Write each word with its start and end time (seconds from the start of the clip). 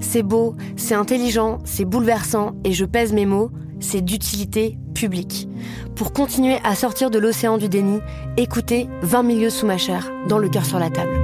C'est 0.00 0.22
beau, 0.22 0.54
c'est 0.76 0.94
intelligent, 0.94 1.58
c'est 1.64 1.84
bouleversant, 1.84 2.54
et 2.64 2.72
je 2.72 2.84
pèse 2.84 3.12
mes 3.12 3.26
mots, 3.26 3.50
c'est 3.80 4.00
d'utilité 4.00 4.78
publique. 4.94 5.48
Pour 5.94 6.12
continuer 6.12 6.58
à 6.64 6.74
sortir 6.74 7.10
de 7.10 7.18
l'océan 7.18 7.58
du 7.58 7.68
déni, 7.68 8.00
écoutez 8.36 8.88
20 9.02 9.22
milieux 9.22 9.50
sous 9.50 9.66
ma 9.66 9.78
chair, 9.78 10.10
dans 10.28 10.38
le 10.38 10.48
cœur 10.48 10.64
sur 10.64 10.78
la 10.78 10.90
table. 10.90 11.16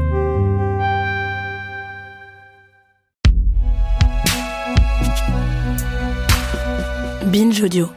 Binge 7.26 7.62
Audio. 7.62 7.88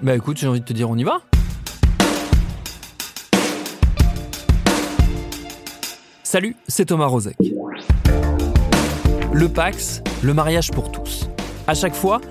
Bah 0.00 0.14
écoute, 0.14 0.36
j'ai 0.36 0.48
envie 0.48 0.60
de 0.60 0.64
te 0.64 0.72
dire, 0.72 0.90
on 0.90 0.96
y 0.96 1.04
va 1.04 1.20
Salut, 6.22 6.56
c'est 6.66 6.86
Thomas 6.86 7.06
Rozek. 7.06 7.36
Le 9.36 9.50
Pax, 9.50 10.00
le 10.22 10.32
mariage 10.32 10.70
pour 10.70 10.90
tous. 10.90 11.28
À 11.66 11.74
chaque 11.74 11.94
fois, 11.94 12.22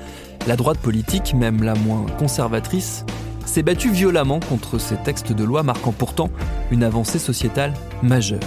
la 0.48 0.56
droite 0.56 0.80
politique, 0.80 1.36
même 1.36 1.62
la 1.62 1.76
moins 1.76 2.08
conservatrice, 2.18 3.06
s'est 3.46 3.62
battue 3.62 3.92
violemment 3.92 4.40
contre 4.40 4.80
ces 4.80 4.96
textes 4.96 5.32
de 5.32 5.44
loi 5.44 5.62
marquant 5.62 5.92
pourtant 5.92 6.32
une 6.72 6.82
avancée 6.84 7.20
sociétale 7.20 7.76
majeure. 8.02 8.40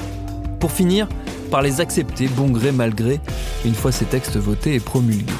Pour 0.58 0.72
finir, 0.72 1.08
par 1.52 1.62
les 1.62 1.80
accepter 1.80 2.26
bon 2.26 2.50
gré 2.50 2.72
mal 2.72 2.96
gré 2.96 3.20
une 3.64 3.76
fois 3.76 3.92
ces 3.92 4.06
textes 4.06 4.36
votés 4.36 4.74
et 4.74 4.80
promulgués. 4.80 5.32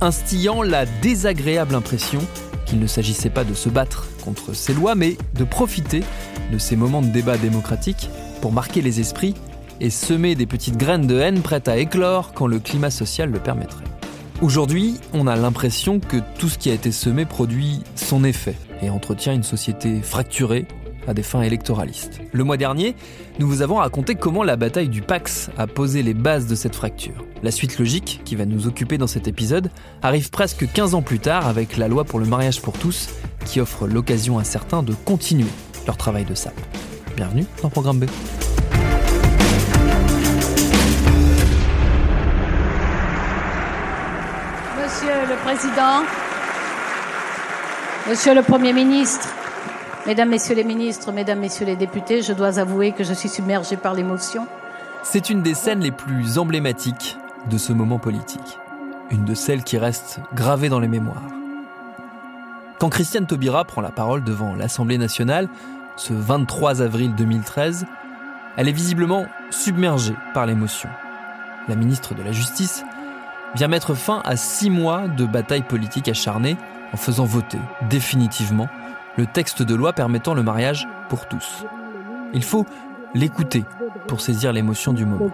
Instillant 0.00 0.60
la 0.62 0.86
désagréable 0.86 1.76
impression 1.76 2.20
qu'il 2.64 2.80
ne 2.80 2.88
s'agissait 2.88 3.30
pas 3.30 3.44
de 3.44 3.54
se 3.54 3.68
battre 3.68 4.08
contre 4.24 4.54
ces 4.54 4.74
lois, 4.74 4.96
mais 4.96 5.16
de 5.34 5.44
profiter 5.44 6.02
de 6.50 6.58
ces 6.58 6.74
moments 6.74 7.00
de 7.00 7.12
débat 7.12 7.38
démocratique 7.38 8.10
pour 8.40 8.50
marquer 8.50 8.82
les 8.82 8.98
esprits 8.98 9.36
et 9.80 9.90
semer 9.90 10.34
des 10.34 10.46
petites 10.46 10.76
graines 10.76 11.06
de 11.06 11.18
haine 11.18 11.42
prêtes 11.42 11.68
à 11.68 11.78
éclore 11.78 12.32
quand 12.32 12.46
le 12.46 12.58
climat 12.58 12.90
social 12.90 13.30
le 13.30 13.38
permettrait. 13.38 13.84
Aujourd'hui, 14.42 14.96
on 15.14 15.26
a 15.26 15.36
l'impression 15.36 15.98
que 15.98 16.18
tout 16.38 16.48
ce 16.48 16.58
qui 16.58 16.70
a 16.70 16.74
été 16.74 16.92
semé 16.92 17.24
produit 17.24 17.82
son 17.94 18.22
effet 18.24 18.54
et 18.82 18.90
entretient 18.90 19.32
une 19.32 19.42
société 19.42 20.02
fracturée 20.02 20.66
à 21.08 21.14
des 21.14 21.22
fins 21.22 21.42
électoralistes. 21.42 22.20
Le 22.32 22.44
mois 22.44 22.56
dernier, 22.56 22.96
nous 23.38 23.46
vous 23.46 23.62
avons 23.62 23.76
raconté 23.76 24.14
comment 24.14 24.42
la 24.42 24.56
bataille 24.56 24.88
du 24.88 25.02
Pax 25.02 25.50
a 25.56 25.66
posé 25.66 26.02
les 26.02 26.14
bases 26.14 26.46
de 26.46 26.54
cette 26.54 26.74
fracture. 26.74 27.24
La 27.42 27.50
suite 27.50 27.78
logique, 27.78 28.20
qui 28.24 28.34
va 28.34 28.44
nous 28.44 28.66
occuper 28.66 28.98
dans 28.98 29.06
cet 29.06 29.28
épisode, 29.28 29.70
arrive 30.02 30.30
presque 30.30 30.70
15 30.70 30.94
ans 30.94 31.02
plus 31.02 31.20
tard 31.20 31.46
avec 31.46 31.76
la 31.76 31.88
loi 31.88 32.04
pour 32.04 32.18
le 32.18 32.26
mariage 32.26 32.60
pour 32.60 32.76
tous, 32.76 33.08
qui 33.44 33.60
offre 33.60 33.86
l'occasion 33.86 34.38
à 34.38 34.44
certains 34.44 34.82
de 34.82 34.94
continuer 34.94 35.46
leur 35.86 35.96
travail 35.96 36.24
de 36.24 36.34
sape. 36.34 36.60
Bienvenue 37.16 37.46
dans 37.62 37.70
Programme 37.70 38.00
B. 38.00 38.06
Monsieur 44.96 45.28
le 45.28 45.36
Président, 45.44 46.04
Monsieur 48.08 48.34
le 48.34 48.40
Premier 48.40 48.72
ministre, 48.72 49.28
Mesdames, 50.06 50.30
Messieurs 50.30 50.54
les 50.54 50.64
ministres, 50.64 51.12
Mesdames, 51.12 51.38
Messieurs 51.38 51.66
les 51.66 51.76
députés, 51.76 52.22
je 52.22 52.32
dois 52.32 52.58
avouer 52.58 52.92
que 52.92 53.04
je 53.04 53.12
suis 53.12 53.28
submergée 53.28 53.76
par 53.76 53.92
l'émotion. 53.92 54.46
C'est 55.02 55.28
une 55.28 55.42
des 55.42 55.52
scènes 55.52 55.80
les 55.80 55.90
plus 55.90 56.38
emblématiques 56.38 57.18
de 57.50 57.58
ce 57.58 57.74
moment 57.74 57.98
politique. 57.98 58.58
Une 59.10 59.26
de 59.26 59.34
celles 59.34 59.64
qui 59.64 59.76
restent 59.76 60.20
gravées 60.34 60.70
dans 60.70 60.80
les 60.80 60.88
mémoires. 60.88 61.28
Quand 62.78 62.88
Christiane 62.88 63.26
Taubira 63.26 63.66
prend 63.66 63.82
la 63.82 63.90
parole 63.90 64.24
devant 64.24 64.54
l'Assemblée 64.54 64.96
nationale, 64.96 65.50
ce 65.96 66.14
23 66.14 66.80
avril 66.80 67.14
2013, 67.14 67.84
elle 68.56 68.66
est 68.66 68.72
visiblement 68.72 69.26
submergée 69.50 70.16
par 70.32 70.46
l'émotion. 70.46 70.88
La 71.68 71.74
ministre 71.74 72.14
de 72.14 72.22
la 72.22 72.32
Justice 72.32 72.82
vient 73.54 73.68
mettre 73.68 73.94
fin 73.94 74.20
à 74.24 74.36
six 74.36 74.70
mois 74.70 75.08
de 75.08 75.24
bataille 75.24 75.62
politique 75.62 76.08
acharnée 76.08 76.56
en 76.92 76.96
faisant 76.96 77.24
voter 77.24 77.58
définitivement 77.88 78.68
le 79.16 79.26
texte 79.26 79.62
de 79.62 79.74
loi 79.74 79.92
permettant 79.92 80.34
le 80.34 80.42
mariage 80.42 80.88
pour 81.08 81.26
tous. 81.26 81.64
Il 82.34 82.44
faut 82.44 82.66
l'écouter 83.14 83.64
pour 84.08 84.20
saisir 84.20 84.52
l'émotion 84.52 84.92
du 84.92 85.06
moment. 85.06 85.30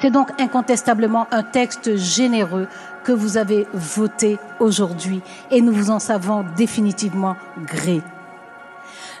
C'est 0.00 0.10
donc 0.10 0.30
incontestablement 0.40 1.28
un 1.30 1.42
texte 1.42 1.96
généreux 1.96 2.68
que 3.04 3.12
vous 3.12 3.36
avez 3.36 3.66
voté 3.72 4.38
aujourd'hui 4.58 5.22
et 5.50 5.60
nous 5.60 5.72
vous 5.72 5.90
en 5.90 5.98
savons 5.98 6.44
définitivement 6.56 7.36
gré. 7.64 8.02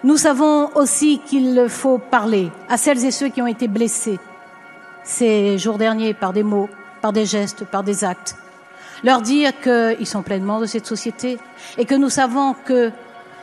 Nous 0.04 0.16
savons 0.16 0.70
aussi 0.74 1.20
qu'il 1.20 1.66
faut 1.68 1.98
parler 1.98 2.50
à 2.68 2.76
celles 2.76 3.04
et 3.04 3.10
ceux 3.10 3.28
qui 3.28 3.40
ont 3.40 3.46
été 3.46 3.68
blessés 3.68 4.18
ces 5.04 5.56
jours 5.56 5.78
derniers 5.78 6.14
par 6.14 6.32
des 6.32 6.42
mots, 6.42 6.68
par 7.00 7.12
des 7.12 7.26
gestes, 7.26 7.64
par 7.64 7.82
des 7.82 8.04
actes. 8.04 8.36
Leur 9.04 9.22
dire 9.22 9.52
qu'ils 9.60 10.06
sont 10.06 10.22
pleinement 10.22 10.60
de 10.60 10.66
cette 10.66 10.86
société 10.86 11.38
et 11.78 11.84
que 11.84 11.94
nous 11.94 12.10
savons 12.10 12.54
que 12.64 12.90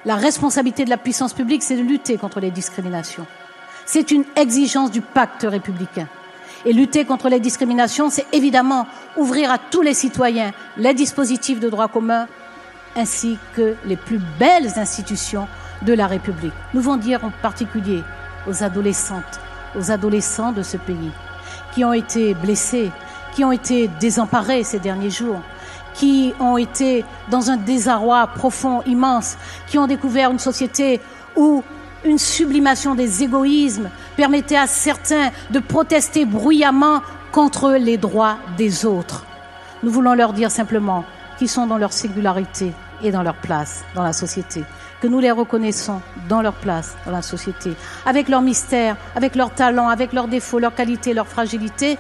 la 0.06 0.16
responsabilité 0.16 0.84
de 0.86 0.90
la 0.90 0.98
puissance 0.98 1.34
publique, 1.34 1.64
c'est 1.64 1.78
de 1.78 1.82
lutter 1.82 2.18
contre 2.18 2.40
les 2.40 2.52
discriminations. 2.52 3.26
C'est 3.86 4.12
une 4.12 4.26
exigence 4.36 4.92
du 4.92 5.02
pacte 5.02 5.46
républicain. 5.48 6.08
Et 6.66 6.74
lutter 6.74 7.06
contre 7.06 7.30
les 7.30 7.40
discriminations, 7.40 8.10
c'est 8.10 8.26
évidemment 8.32 8.88
ouvrir 9.18 9.52
à 9.52 9.58
tous 9.58 9.82
les 9.82 9.94
citoyens 9.94 10.52
les 10.78 10.94
dispositifs 10.94 11.60
de 11.60 11.70
droit 11.70 11.88
commun 11.88 12.28
ainsi 12.96 13.38
que 13.56 13.76
les 13.86 13.98
plus 13.98 14.20
belles 14.40 14.78
institutions 14.78 15.48
de 15.82 15.94
la 15.94 16.08
République. 16.08 16.54
Nous 16.74 16.82
voulons 16.82 16.98
dire 16.98 17.24
en 17.24 17.32
particulier 17.42 18.04
aux 18.48 18.64
adolescentes, 18.64 19.40
aux 19.78 19.92
adolescents 19.92 20.52
de 20.52 20.64
ce 20.64 20.78
pays, 20.78 21.12
qui 21.74 21.84
ont 21.84 21.94
été 21.94 22.34
blessés, 22.34 22.92
qui 23.34 23.44
ont 23.44 23.52
été 23.52 23.90
désemparés 24.00 24.64
ces 24.64 24.80
derniers 24.80 25.10
jours, 25.10 25.40
qui 25.94 26.34
ont 26.40 26.58
été 26.58 27.06
dans 27.30 27.50
un 27.50 27.58
désarroi 27.58 28.28
profond, 28.28 28.82
immense, 28.86 29.38
qui 29.68 29.78
ont 29.78 29.88
découvert 29.88 30.32
une 30.32 30.40
société 30.40 31.02
où 31.36 31.64
une 32.06 32.18
sublimation 32.18 32.96
des 32.96 33.24
égoïsmes 33.24 33.90
permettait 34.16 34.58
à 34.58 34.68
certains 34.68 35.32
de 35.52 35.60
protester 35.60 36.26
bruyamment 36.26 37.02
contre 37.32 37.72
les 37.72 37.98
droits 37.98 38.38
des 38.58 38.86
autres. 38.86 39.26
Nous 39.82 39.92
voulons 39.92 40.14
leur 40.14 40.34
dire 40.34 40.52
simplement 40.52 41.06
qu'ils 41.38 41.50
sont 41.50 41.68
dans 41.68 41.78
leur 41.78 41.94
singularité 41.94 42.74
et 43.02 43.12
dans 43.12 43.24
leur 43.24 43.36
place 43.36 43.84
dans 43.96 44.04
la 44.04 44.14
société, 44.14 44.64
que 45.02 45.08
nous 45.08 45.20
les 45.20 45.32
reconnaissons 45.32 46.02
dans 46.30 46.42
leur 46.42 46.54
place 46.54 46.96
dans 47.06 47.12
la 47.12 47.22
société, 47.22 47.74
avec 48.06 48.30
leur 48.30 48.42
mystère, 48.42 48.96
avec 49.16 49.36
leurs 49.36 49.52
talents, 49.52 49.90
avec 49.90 50.14
leurs 50.14 50.28
défauts, 50.28 50.60
leurs 50.60 50.76
qualités, 50.76 51.14
leurs 51.14 51.28
fragilités, 51.28 51.98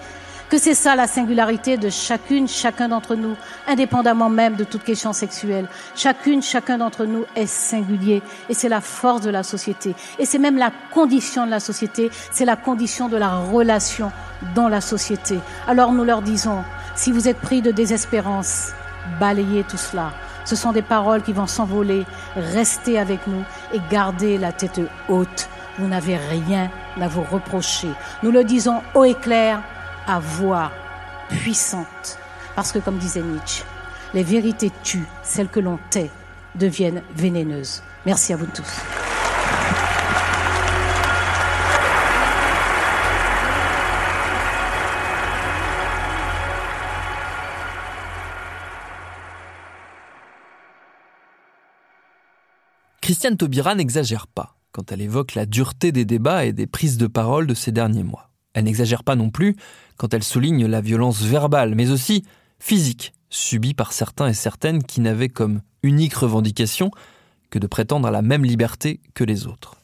que 0.53 0.59
c'est 0.59 0.75
ça 0.75 0.95
la 0.95 1.07
singularité 1.07 1.77
de 1.77 1.89
chacune, 1.89 2.47
chacun 2.47 2.89
d'entre 2.89 3.15
nous, 3.15 3.35
indépendamment 3.67 4.29
même 4.29 4.55
de 4.55 4.63
toute 4.63 4.83
question 4.83 5.11
sexuelle. 5.11 5.67
Chacune, 5.95 6.43
chacun 6.43 6.77
d'entre 6.77 7.05
nous 7.05 7.25
est 7.35 7.47
singulier 7.47 8.21
et 8.47 8.53
c'est 8.53 8.69
la 8.69 8.79
force 8.79 9.21
de 9.21 9.31
la 9.31 9.41
société. 9.41 9.95
Et 10.19 10.27
c'est 10.27 10.37
même 10.37 10.59
la 10.59 10.71
condition 10.91 11.47
de 11.47 11.49
la 11.49 11.59
société, 11.59 12.11
c'est 12.29 12.45
la 12.45 12.55
condition 12.55 13.09
de 13.09 13.17
la 13.17 13.35
relation 13.35 14.11
dans 14.53 14.69
la 14.69 14.79
société. 14.79 15.39
Alors 15.67 15.91
nous 15.91 16.03
leur 16.03 16.21
disons, 16.21 16.63
si 16.93 17.11
vous 17.11 17.27
êtes 17.27 17.39
pris 17.39 17.63
de 17.63 17.71
désespérance, 17.71 18.73
balayez 19.19 19.63
tout 19.63 19.77
cela. 19.77 20.13
Ce 20.45 20.55
sont 20.55 20.71
des 20.71 20.83
paroles 20.83 21.23
qui 21.23 21.33
vont 21.33 21.47
s'envoler. 21.47 22.05
Restez 22.35 22.99
avec 22.99 23.25
nous 23.25 23.43
et 23.73 23.81
gardez 23.89 24.37
la 24.37 24.51
tête 24.51 24.81
haute. 25.09 25.49
Vous 25.79 25.87
n'avez 25.87 26.17
rien 26.17 26.69
à 27.01 27.07
vous 27.07 27.23
reprocher. 27.23 27.89
Nous 28.21 28.29
le 28.29 28.43
disons 28.43 28.83
haut 28.93 29.05
et 29.05 29.15
clair, 29.15 29.63
à 30.07 30.19
voix 30.19 30.71
puissante. 31.29 32.17
Parce 32.55 32.71
que, 32.71 32.79
comme 32.79 32.97
disait 32.97 33.21
Nietzsche, 33.21 33.63
les 34.13 34.23
vérités 34.23 34.71
tuent, 34.83 35.07
celles 35.23 35.49
que 35.49 35.59
l'on 35.59 35.79
tait 35.89 36.11
deviennent 36.55 37.01
vénéneuses. 37.15 37.81
Merci 38.05 38.33
à 38.33 38.37
vous 38.37 38.45
tous. 38.45 38.81
Christiane 53.01 53.35
Taubira 53.35 53.75
n'exagère 53.75 54.27
pas 54.27 54.55
quand 54.71 54.91
elle 54.91 55.01
évoque 55.01 55.35
la 55.35 55.45
dureté 55.45 55.91
des 55.91 56.05
débats 56.05 56.45
et 56.45 56.53
des 56.53 56.67
prises 56.67 56.97
de 56.97 57.07
parole 57.07 57.47
de 57.47 57.53
ces 57.53 57.71
derniers 57.71 58.03
mois. 58.03 58.29
Elle 58.53 58.63
n'exagère 58.63 59.03
pas 59.03 59.15
non 59.15 59.29
plus 59.29 59.55
quand 59.97 60.13
elle 60.13 60.23
souligne 60.23 60.65
la 60.65 60.81
violence 60.81 61.21
verbale, 61.21 61.75
mais 61.75 61.91
aussi 61.91 62.23
physique, 62.59 63.13
subie 63.29 63.73
par 63.73 63.93
certains 63.93 64.27
et 64.27 64.33
certaines 64.33 64.83
qui 64.83 65.01
n'avaient 65.01 65.29
comme 65.29 65.61
unique 65.81 66.13
revendication 66.13 66.91
que 67.49 67.59
de 67.59 67.67
prétendre 67.67 68.07
à 68.07 68.11
la 68.11 68.21
même 68.21 68.45
liberté 68.45 68.99
que 69.13 69.23
les 69.23 69.47
autres. 69.47 69.75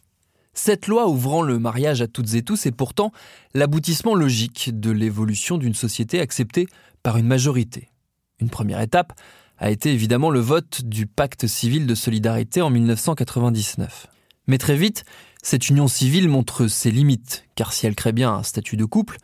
Cette 0.54 0.88
loi 0.88 1.08
ouvrant 1.08 1.42
le 1.42 1.60
mariage 1.60 2.02
à 2.02 2.08
toutes 2.08 2.34
et 2.34 2.42
tous 2.42 2.66
est 2.66 2.72
pourtant 2.72 3.12
l'aboutissement 3.54 4.16
logique 4.16 4.72
de 4.78 4.92
l'évolution 4.92 5.58
d'une 5.58 5.74
société 5.74 6.20
acceptée 6.20 6.68
par 7.04 7.18
une 7.18 7.28
majorité. 7.28 7.90
Une 8.40 8.50
première 8.50 8.82
étape 8.82 9.14
a 9.58 9.70
été 9.70 9.92
évidemment 9.92 10.30
le 10.30 10.40
vote 10.40 10.82
du 10.84 11.06
pacte 11.06 11.48
civil 11.48 11.86
de 11.86 11.96
solidarité 11.96 12.62
en 12.62 12.70
1999. 12.70 14.08
Mais 14.48 14.58
très 14.58 14.76
vite, 14.76 15.04
cette 15.44 15.70
union 15.70 15.88
civile 15.88 16.28
montre 16.28 16.68
ses 16.68 16.92
limites, 16.92 17.46
car 17.56 17.72
si 17.72 17.86
elle 17.86 17.96
crée 17.96 18.12
bien 18.12 18.34
un 18.34 18.44
statut 18.44 18.78
de 18.78 18.86
couple, 18.86 19.18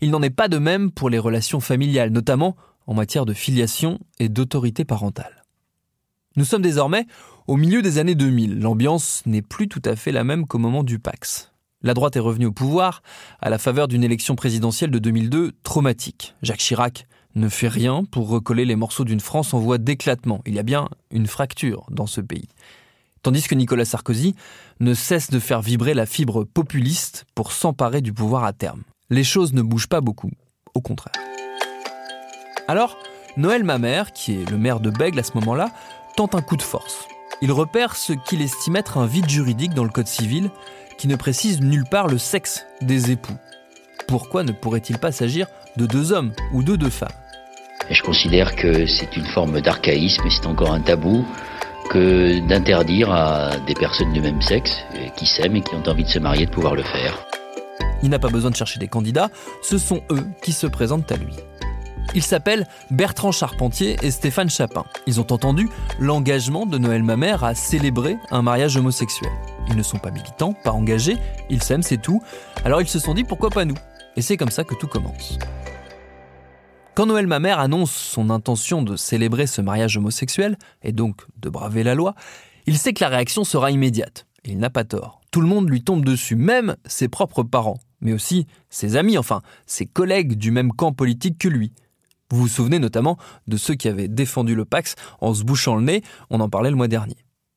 il 0.00 0.10
n'en 0.10 0.22
est 0.22 0.30
pas 0.30 0.48
de 0.48 0.58
même 0.58 0.90
pour 0.90 1.10
les 1.10 1.18
relations 1.18 1.60
familiales, 1.60 2.10
notamment 2.10 2.56
en 2.86 2.94
matière 2.94 3.26
de 3.26 3.34
filiation 3.34 3.98
et 4.18 4.28
d'autorité 4.28 4.84
parentale. 4.84 5.44
Nous 6.36 6.44
sommes 6.44 6.62
désormais 6.62 7.06
au 7.46 7.56
milieu 7.56 7.82
des 7.82 7.98
années 7.98 8.14
2000. 8.14 8.60
L'ambiance 8.60 9.22
n'est 9.26 9.42
plus 9.42 9.68
tout 9.68 9.82
à 9.84 9.96
fait 9.96 10.12
la 10.12 10.24
même 10.24 10.46
qu'au 10.46 10.58
moment 10.58 10.84
du 10.84 10.98
Pax. 10.98 11.52
La 11.82 11.94
droite 11.94 12.16
est 12.16 12.20
revenue 12.20 12.46
au 12.46 12.52
pouvoir 12.52 13.02
à 13.40 13.50
la 13.50 13.58
faveur 13.58 13.88
d'une 13.88 14.04
élection 14.04 14.36
présidentielle 14.36 14.90
de 14.90 14.98
2002 14.98 15.52
traumatique. 15.62 16.34
Jacques 16.42 16.58
Chirac 16.58 17.06
ne 17.34 17.48
fait 17.48 17.68
rien 17.68 18.04
pour 18.04 18.28
recoller 18.28 18.64
les 18.64 18.76
morceaux 18.76 19.04
d'une 19.04 19.20
France 19.20 19.54
en 19.54 19.58
voie 19.58 19.78
d'éclatement. 19.78 20.42
Il 20.46 20.54
y 20.54 20.58
a 20.58 20.64
bien 20.64 20.88
une 21.10 21.26
fracture 21.26 21.86
dans 21.90 22.06
ce 22.06 22.20
pays. 22.20 22.48
Tandis 23.22 23.42
que 23.42 23.54
Nicolas 23.54 23.84
Sarkozy 23.84 24.34
ne 24.80 24.94
cesse 24.94 25.30
de 25.30 25.38
faire 25.38 25.60
vibrer 25.60 25.94
la 25.94 26.06
fibre 26.06 26.44
populiste 26.44 27.26
pour 27.34 27.52
s'emparer 27.52 28.00
du 28.00 28.12
pouvoir 28.12 28.44
à 28.44 28.52
terme. 28.52 28.82
Les 29.10 29.24
choses 29.24 29.54
ne 29.54 29.62
bougent 29.62 29.88
pas 29.88 30.02
beaucoup, 30.02 30.30
au 30.74 30.82
contraire. 30.82 31.14
Alors, 32.66 32.98
Noël 33.38 33.64
Mamère, 33.64 34.12
qui 34.12 34.34
est 34.34 34.50
le 34.50 34.58
maire 34.58 34.80
de 34.80 34.90
Bègle 34.90 35.18
à 35.18 35.22
ce 35.22 35.32
moment-là, 35.36 35.70
tente 36.16 36.34
un 36.34 36.42
coup 36.42 36.58
de 36.58 36.62
force. 36.62 37.08
Il 37.40 37.50
repère 37.50 37.96
ce 37.96 38.12
qu'il 38.12 38.42
estime 38.42 38.76
être 38.76 38.98
un 38.98 39.06
vide 39.06 39.30
juridique 39.30 39.72
dans 39.72 39.84
le 39.84 39.88
Code 39.88 40.08
civil 40.08 40.50
qui 40.98 41.08
ne 41.08 41.16
précise 41.16 41.62
nulle 41.62 41.86
part 41.90 42.06
le 42.06 42.18
sexe 42.18 42.66
des 42.82 43.10
époux. 43.10 43.36
Pourquoi 44.06 44.42
ne 44.42 44.52
pourrait-il 44.52 44.98
pas 44.98 45.12
s'agir 45.12 45.46
de 45.78 45.86
deux 45.86 46.12
hommes 46.12 46.34
ou 46.52 46.62
de 46.62 46.76
deux 46.76 46.90
femmes? 46.90 47.08
Je 47.88 48.02
considère 48.02 48.56
que 48.56 48.86
c'est 48.86 49.16
une 49.16 49.26
forme 49.26 49.62
d'archaïsme 49.62 50.26
et 50.26 50.30
c'est 50.30 50.46
encore 50.46 50.74
un 50.74 50.80
tabou 50.80 51.24
que 51.88 52.46
d'interdire 52.46 53.10
à 53.10 53.56
des 53.66 53.74
personnes 53.74 54.12
du 54.12 54.20
même 54.20 54.42
sexe 54.42 54.76
qui 55.16 55.24
s'aiment 55.24 55.56
et 55.56 55.62
qui 55.62 55.74
ont 55.74 55.88
envie 55.88 56.04
de 56.04 56.10
se 56.10 56.18
marier 56.18 56.44
de 56.44 56.50
pouvoir 56.50 56.74
le 56.74 56.82
faire. 56.82 57.27
Il 58.02 58.10
n'a 58.10 58.18
pas 58.18 58.28
besoin 58.28 58.50
de 58.50 58.56
chercher 58.56 58.78
des 58.78 58.88
candidats, 58.88 59.30
ce 59.62 59.78
sont 59.78 60.02
eux 60.10 60.26
qui 60.42 60.52
se 60.52 60.66
présentent 60.66 61.10
à 61.10 61.16
lui. 61.16 61.34
Ils 62.14 62.22
s'appellent 62.22 62.66
Bertrand 62.90 63.32
Charpentier 63.32 63.96
et 64.02 64.10
Stéphane 64.10 64.48
Chapin. 64.48 64.84
Ils 65.06 65.20
ont 65.20 65.30
entendu 65.30 65.68
l'engagement 65.98 66.64
de 66.64 66.78
Noël 66.78 67.02
Mamère 67.02 67.44
à 67.44 67.54
célébrer 67.54 68.16
un 68.30 68.40
mariage 68.40 68.76
homosexuel. 68.76 69.30
Ils 69.68 69.76
ne 69.76 69.82
sont 69.82 69.98
pas 69.98 70.10
militants, 70.10 70.54
pas 70.54 70.72
engagés, 70.72 71.18
ils 71.50 71.62
s'aiment, 71.62 71.82
c'est 71.82 72.00
tout. 72.00 72.22
Alors 72.64 72.80
ils 72.80 72.88
se 72.88 72.98
sont 72.98 73.12
dit 73.14 73.24
pourquoi 73.24 73.50
pas 73.50 73.64
nous? 73.64 73.76
Et 74.16 74.22
c'est 74.22 74.36
comme 74.36 74.50
ça 74.50 74.64
que 74.64 74.74
tout 74.74 74.86
commence. 74.86 75.38
Quand 76.94 77.06
Noël 77.06 77.26
Mamère 77.26 77.60
annonce 77.60 77.92
son 77.92 78.30
intention 78.30 78.82
de 78.82 78.96
célébrer 78.96 79.46
ce 79.46 79.60
mariage 79.60 79.96
homosexuel, 79.96 80.56
et 80.82 80.92
donc 80.92 81.26
de 81.36 81.48
braver 81.48 81.84
la 81.84 81.94
loi, 81.94 82.14
il 82.66 82.76
sait 82.76 82.92
que 82.92 83.04
la 83.04 83.08
réaction 83.08 83.44
sera 83.44 83.70
immédiate. 83.70 84.26
Il 84.48 84.58
n'a 84.58 84.70
pas 84.70 84.84
tort. 84.84 85.20
Tout 85.30 85.42
le 85.42 85.46
monde 85.46 85.68
lui 85.68 85.82
tombe 85.82 86.04
dessus, 86.04 86.34
même 86.34 86.76
ses 86.86 87.08
propres 87.08 87.42
parents, 87.42 87.78
mais 88.00 88.14
aussi 88.14 88.46
ses 88.70 88.96
amis, 88.96 89.18
enfin 89.18 89.42
ses 89.66 89.84
collègues 89.84 90.36
du 90.36 90.50
même 90.50 90.72
camp 90.72 90.92
politique 90.92 91.36
que 91.36 91.48
lui. 91.48 91.72
Vous 92.30 92.40
vous 92.40 92.48
souvenez 92.48 92.78
notamment 92.78 93.18
de 93.46 93.58
ceux 93.58 93.74
qui 93.74 93.88
avaient 93.88 94.08
défendu 94.08 94.54
le 94.54 94.64
Pax 94.64 94.94
en 95.20 95.34
se 95.34 95.44
bouchant 95.44 95.76
le 95.76 95.82
nez, 95.82 96.02
on 96.30 96.40
en 96.40 96.48
parlait 96.48 96.70
le 96.70 96.76
mois 96.76 96.88
dernier. 96.88 97.16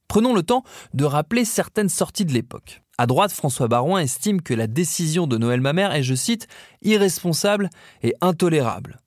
Prenons 0.09 0.35
le 0.35 0.43
temps 0.43 0.63
de 0.93 1.05
rappeler 1.05 1.45
certaines 1.45 1.87
sorties 1.87 2.25
de 2.25 2.33
l'époque. 2.33 2.81
À 2.97 3.07
droite, 3.07 3.31
François 3.31 3.69
Barouin 3.69 4.01
estime 4.01 4.41
que 4.41 4.53
la 4.53 4.67
décision 4.67 5.27
de 5.27 5.37
Noël 5.37 5.61
Mamère 5.61 5.95
est, 5.95 6.03
je 6.03 6.13
cite, 6.13 6.47
irresponsable 6.81 7.69
et 8.03 8.13
intolérable. 8.19 8.99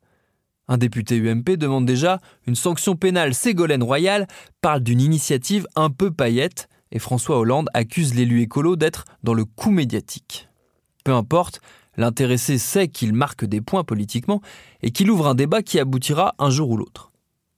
Un 0.68 0.78
député 0.78 1.18
UMP 1.18 1.58
demande 1.58 1.84
déjà 1.84 2.20
une 2.46 2.56
sanction 2.56 2.96
pénale. 2.96 3.34
Ségolène 3.34 3.82
Royal 3.82 4.26
parle 4.62 4.80
d'une 4.80 5.02
initiative 5.02 5.66
un 5.76 5.90
peu 5.90 6.10
paillette 6.10 6.68
et 6.92 6.98
François 6.98 7.38
Hollande 7.38 7.68
accuse 7.74 8.14
l'élu 8.14 8.40
écolo 8.40 8.76
d'être 8.76 9.04
dans 9.22 9.34
le 9.34 9.44
coup 9.44 9.70
médiatique. 9.70 10.48
Peu 11.04 11.12
importe, 11.12 11.60
l'intéressé 11.96 12.58
sait 12.58 12.88
qu'il 12.88 13.12
marque 13.12 13.44
des 13.44 13.60
points 13.60 13.84
politiquement 13.84 14.40
et 14.82 14.90
qu'il 14.90 15.10
ouvre 15.10 15.26
un 15.26 15.34
débat 15.34 15.62
qui 15.62 15.78
aboutira 15.78 16.34
un 16.38 16.50
jour 16.50 16.70
ou 16.70 16.76
l'autre. 16.76 17.12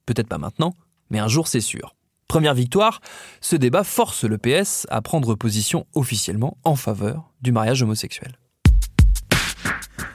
Peut-être 0.05 0.27
pas 0.27 0.37
maintenant, 0.37 0.73
mais 1.09 1.19
un 1.19 1.27
jour 1.27 1.47
c'est 1.47 1.61
sûr. 1.61 1.95
Première 2.27 2.53
victoire, 2.53 2.99
ce 3.39 3.55
débat 3.55 3.83
force 3.83 4.25
le 4.25 4.37
PS 4.37 4.85
à 4.89 5.01
prendre 5.01 5.35
position 5.35 5.87
officiellement 5.93 6.57
en 6.65 6.75
faveur 6.75 7.31
du 7.41 7.51
mariage 7.51 7.81
homosexuel. 7.83 8.37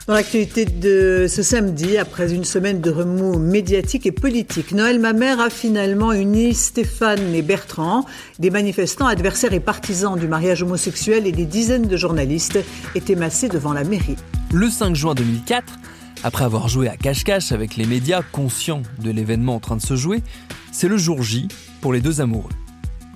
Dans 0.08 0.14
l'actualité 0.14 0.64
de 0.64 1.26
ce 1.28 1.44
samedi, 1.44 1.96
après 1.96 2.34
une 2.34 2.42
semaine 2.42 2.80
de 2.80 2.90
remous 2.90 3.38
médiatiques 3.38 4.04
et 4.04 4.10
politiques, 4.10 4.72
Noël 4.72 4.98
Mamère 4.98 5.38
a 5.38 5.48
finalement 5.48 6.12
uni 6.12 6.54
Stéphane 6.54 7.32
et 7.32 7.42
Bertrand. 7.42 8.04
Des 8.40 8.50
manifestants 8.50 9.06
adversaires 9.06 9.52
et 9.52 9.60
partisans 9.60 10.18
du 10.18 10.26
mariage 10.26 10.64
homosexuel 10.64 11.28
et 11.28 11.30
des 11.30 11.44
dizaines 11.44 11.86
de 11.86 11.96
journalistes 11.96 12.58
étaient 12.96 13.14
massés 13.14 13.48
devant 13.48 13.72
la 13.72 13.84
mairie. 13.84 14.16
Le 14.52 14.68
5 14.68 14.96
juin 14.96 15.14
2004, 15.14 15.78
après 16.24 16.44
avoir 16.44 16.66
joué 16.66 16.88
à 16.88 16.96
cache-cache 16.96 17.52
avec 17.52 17.76
les 17.76 17.86
médias 17.86 18.22
conscients 18.22 18.82
de 18.98 19.10
l'événement 19.12 19.54
en 19.54 19.60
train 19.60 19.76
de 19.76 19.82
se 19.82 19.94
jouer, 19.94 20.24
c'est 20.72 20.88
le 20.88 20.96
jour 20.96 21.22
J 21.22 21.46
pour 21.80 21.92
les 21.92 22.00
deux 22.00 22.20
amoureux. 22.20 22.50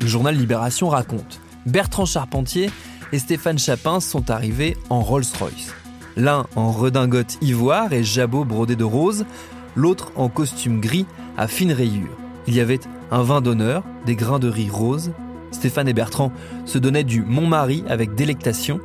Le 0.01 0.07
journal 0.07 0.37
Libération 0.37 0.89
raconte 0.89 1.41
Bertrand 1.67 2.07
Charpentier 2.07 2.71
et 3.11 3.19
Stéphane 3.19 3.59
Chapin 3.59 3.99
sont 3.99 4.31
arrivés 4.31 4.77
en 4.89 5.01
Rolls-Royce 5.01 5.75
l'un 6.17 6.47
en 6.57 6.73
redingote 6.73 7.39
ivoire 7.43 7.93
et 7.93 8.03
jabot 8.03 8.45
brodé 8.45 8.77
de 8.77 8.85
rose, 8.85 9.27
l'autre 9.75 10.13
en 10.17 10.29
costume 10.29 10.81
gris 10.81 11.07
à 11.37 11.47
fine 11.47 11.73
rayure. 11.73 12.17
Il 12.47 12.55
y 12.55 12.61
avait 12.61 12.81
un 13.11 13.23
vin 13.23 13.41
d'honneur, 13.41 13.83
des 14.05 14.17
grains 14.17 14.39
de 14.39 14.49
riz 14.49 14.71
roses. 14.71 15.13
Stéphane 15.53 15.89
et 15.89 15.93
Bertrand 15.93 16.33
se 16.65 16.79
donnaient 16.79 17.05
du 17.05 17.23
Montmarie 17.23 17.85
avec 17.89 18.15
délectation. 18.15 18.81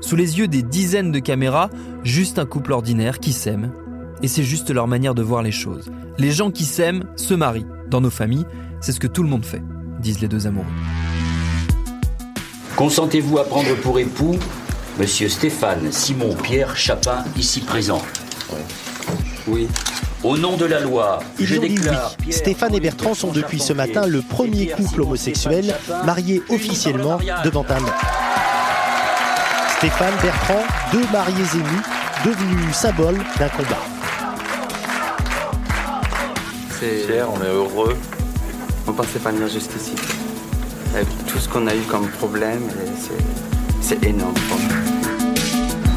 Sous 0.00 0.16
les 0.16 0.38
yeux 0.38 0.48
des 0.48 0.62
dizaines 0.62 1.12
de 1.12 1.18
caméras, 1.18 1.68
juste 2.04 2.38
un 2.38 2.46
couple 2.46 2.72
ordinaire 2.72 3.18
qui 3.18 3.32
s'aime. 3.32 3.72
Et 4.22 4.28
c'est 4.28 4.44
juste 4.44 4.70
leur 4.70 4.86
manière 4.86 5.14
de 5.14 5.22
voir 5.22 5.42
les 5.42 5.52
choses. 5.52 5.90
Les 6.18 6.30
gens 6.30 6.50
qui 6.50 6.64
s'aiment 6.64 7.04
se 7.16 7.34
marient. 7.34 7.66
Dans 7.88 8.00
nos 8.00 8.10
familles, 8.10 8.46
c'est 8.80 8.92
ce 8.92 9.00
que 9.00 9.06
tout 9.06 9.22
le 9.22 9.28
monde 9.28 9.44
fait, 9.44 9.62
disent 10.00 10.20
les 10.20 10.28
deux 10.28 10.46
amoureux. 10.46 10.66
Consentez-vous 12.76 13.38
à 13.38 13.44
prendre 13.44 13.74
pour 13.76 13.98
époux 13.98 14.38
Monsieur 14.98 15.28
Stéphane 15.28 15.90
Simon 15.92 16.34
Pierre 16.42 16.76
Chapin, 16.76 17.24
ici 17.36 17.60
présent. 17.60 18.02
Oui. 19.46 19.68
Au 20.22 20.36
nom 20.36 20.56
de 20.56 20.66
la 20.66 20.80
loi, 20.80 21.20
je 21.40 21.56
déclare. 21.56 22.14
Oui. 22.26 22.32
Stéphane 22.32 22.74
et 22.74 22.80
Bertrand 22.80 23.14
sont 23.14 23.32
depuis 23.32 23.58
ce 23.58 23.72
matin 23.72 24.06
le 24.06 24.20
premier 24.20 24.68
couple 24.68 25.02
homosexuel 25.02 25.74
marié 26.04 26.42
officiellement 26.50 27.18
devant 27.44 27.64
un 27.70 27.78
homme. 27.78 27.90
Stéphane, 29.78 30.12
Bertrand, 30.22 30.62
deux 30.92 31.06
mariés 31.10 31.46
émus, 31.54 31.82
devenus 32.26 32.76
symboles 32.76 33.18
d'un 33.38 33.48
combat. 33.48 33.78
C'est 36.78 37.06
fier, 37.06 37.26
on 37.32 37.42
est 37.42 37.48
heureux. 37.48 37.96
On 38.86 38.92
pensait 38.92 39.18
pas 39.18 39.30
venir 39.30 39.48
jusqu'ici. 39.48 39.94
Avec 40.94 41.06
tout 41.26 41.38
ce 41.38 41.48
qu'on 41.48 41.66
a 41.66 41.74
eu 41.74 41.82
comme 41.82 42.08
problème, 42.08 42.62
c'est 43.80 44.04
énorme. 44.04 44.34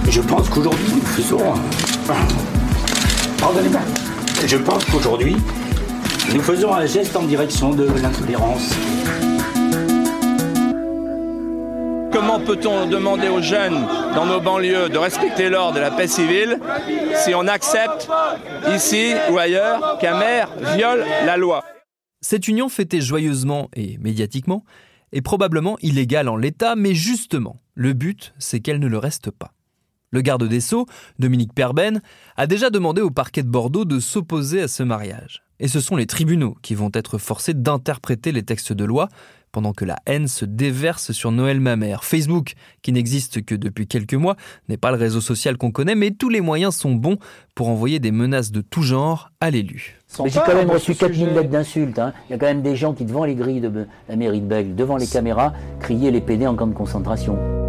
Je 0.10 0.22
pense 0.22 0.50
qu'aujourd'hui, 0.50 0.88
nous 0.96 1.02
faisons. 1.02 1.40
Pardonnez-moi. 3.40 3.82
Je 4.46 4.58
pense 4.58 4.86
qu'aujourd'hui, 4.86 5.36
nous 6.34 6.42
faisons 6.42 6.74
un 6.74 6.86
geste 6.86 7.16
en 7.16 7.24
direction 7.24 7.72
de 7.72 7.86
l'intolérance. 8.02 8.76
Comme 12.12 12.28
Comment 12.28 12.40
peut-on 12.40 12.88
demander 12.88 13.28
aux 13.28 13.42
jeunes 13.42 13.86
dans 14.16 14.26
nos 14.26 14.40
banlieues 14.40 14.90
de 14.90 14.98
respecter 14.98 15.50
l'ordre 15.50 15.78
et 15.78 15.82
la 15.82 15.92
paix 15.92 16.08
civile 16.08 16.60
si 17.16 17.34
on 17.36 17.48
accepte 17.48 18.10
ici 18.74 19.14
ou 19.32 19.38
ailleurs 19.38 19.98
qu'un 20.00 20.18
maire 20.18 20.50
viole 20.76 21.06
la 21.26 21.38
loi? 21.38 21.64
Cette 22.22 22.48
union 22.48 22.70
fêtée 22.70 23.02
joyeusement 23.02 23.70
et 23.76 23.98
médiatiquement 23.98 24.64
est 25.12 25.22
probablement 25.22 25.78
illégale 25.82 26.30
en 26.30 26.38
l'état, 26.38 26.76
mais 26.76 26.94
justement, 26.94 27.62
le 27.76 27.94
but, 27.94 28.34
c'est 28.40 28.60
qu'elle 28.60 28.80
ne 28.80 28.88
le 28.88 28.98
reste 28.98 29.30
pas. 29.32 29.52
Le 30.14 30.22
garde 30.22 30.48
des 30.48 30.62
Sceaux, 30.62 30.86
Dominique 31.18 31.56
Perben, 31.56 32.00
a 32.38 32.46
déjà 32.46 32.70
demandé 32.70 33.02
au 33.02 33.10
parquet 33.10 33.42
de 33.42 33.50
Bordeaux 33.50 33.84
de 33.84 34.00
s'opposer 34.00 34.62
à 34.62 34.68
ce 34.68 34.84
mariage. 34.84 35.42
Et 35.60 35.68
ce 35.68 35.80
sont 35.80 35.96
les 35.96 36.06
tribunaux 36.06 36.56
qui 36.62 36.76
vont 36.76 36.92
être 36.94 37.18
forcés 37.18 37.56
d'interpréter 37.56 38.32
les 38.32 38.44
textes 38.44 38.74
de 38.74 38.86
loi 38.86 39.10
pendant 39.52 39.74
que 39.74 39.86
la 39.86 39.96
haine 40.06 40.28
se 40.28 40.46
déverse 40.46 41.14
sur 41.14 41.32
Noël 41.32 41.60
Mamère. 41.60 42.04
Facebook, 42.04 42.54
qui 42.84 42.92
n'existe 42.92 43.44
que 43.44 43.56
depuis 43.56 43.88
quelques 43.88 44.14
mois, 44.14 44.36
n'est 44.70 44.78
pas 44.78 44.92
le 44.92 44.98
réseau 44.98 45.20
social 45.20 45.58
qu'on 45.58 45.72
connaît, 45.72 45.96
mais 45.96 46.12
tous 46.12 46.30
les 46.30 46.42
moyens 46.42 46.76
sont 46.76 46.94
bons 46.94 47.18
pour 47.56 47.70
envoyer 47.70 48.00
des 48.00 48.12
menaces 48.12 48.52
de 48.52 48.62
tout 48.62 48.84
genre 48.84 49.32
à 49.42 49.50
l'élu. 49.50 50.00
J'ai 50.26 50.40
quand 50.46 50.56
même 50.56 50.70
reçu 50.70 50.94
4000 50.94 51.30
lettres 51.30 51.50
d'insultes. 51.50 51.98
Hein. 51.98 52.14
Il 52.30 52.34
y 52.34 52.36
a 52.36 52.38
quand 52.38 52.46
même 52.46 52.62
des 52.62 52.76
gens 52.76 52.94
qui, 52.94 53.06
devant 53.06 53.26
les 53.26 53.34
grilles 53.36 53.62
de 53.62 53.88
la 54.10 54.16
mairie 54.16 54.42
de 54.42 54.48
Bègle, 54.48 54.76
devant 54.76 54.98
les 54.98 55.08
caméras, 55.08 55.54
criaient 55.80 56.12
les 56.12 56.22
PD 56.22 56.46
en 56.46 56.56
camp 56.56 56.68
de 56.68 56.74
concentration. 56.74 57.63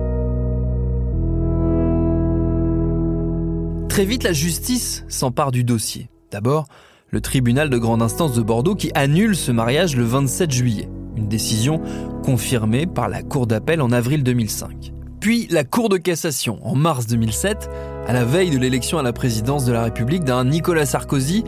Très 3.94 4.04
vite, 4.04 4.24
la 4.24 4.32
justice 4.32 5.04
s'empare 5.06 5.52
du 5.52 5.62
dossier. 5.62 6.08
D'abord, 6.32 6.66
le 7.10 7.20
tribunal 7.20 7.70
de 7.70 7.78
grande 7.78 8.02
instance 8.02 8.34
de 8.34 8.42
Bordeaux 8.42 8.74
qui 8.74 8.90
annule 8.96 9.36
ce 9.36 9.52
mariage 9.52 9.94
le 9.94 10.02
27 10.02 10.50
juillet. 10.50 10.88
Une 11.16 11.28
décision 11.28 11.80
confirmée 12.24 12.86
par 12.86 13.08
la 13.08 13.22
Cour 13.22 13.46
d'appel 13.46 13.80
en 13.80 13.92
avril 13.92 14.24
2005. 14.24 14.92
Puis 15.20 15.46
la 15.48 15.62
Cour 15.62 15.90
de 15.90 15.96
cassation 15.96 16.58
en 16.66 16.74
mars 16.74 17.06
2007, 17.06 17.70
à 18.08 18.12
la 18.12 18.24
veille 18.24 18.50
de 18.50 18.58
l'élection 18.58 18.98
à 18.98 19.04
la 19.04 19.12
présidence 19.12 19.64
de 19.64 19.70
la 19.70 19.84
République 19.84 20.24
d'un 20.24 20.44
Nicolas 20.44 20.86
Sarkozy, 20.86 21.44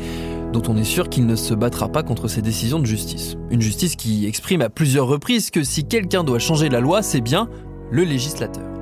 dont 0.52 0.62
on 0.68 0.76
est 0.76 0.84
sûr 0.84 1.08
qu'il 1.08 1.26
ne 1.26 1.34
se 1.34 1.52
battra 1.52 1.88
pas 1.88 2.04
contre 2.04 2.28
ces 2.28 2.42
décisions 2.42 2.78
de 2.78 2.86
justice. 2.86 3.34
Une 3.50 3.60
justice 3.60 3.96
qui 3.96 4.24
exprime 4.24 4.62
à 4.62 4.70
plusieurs 4.70 5.08
reprises 5.08 5.50
que 5.50 5.64
si 5.64 5.84
quelqu'un 5.84 6.22
doit 6.22 6.38
changer 6.38 6.68
la 6.68 6.78
loi, 6.78 7.02
c'est 7.02 7.20
bien 7.20 7.48
le 7.90 8.04
législateur. 8.04 8.75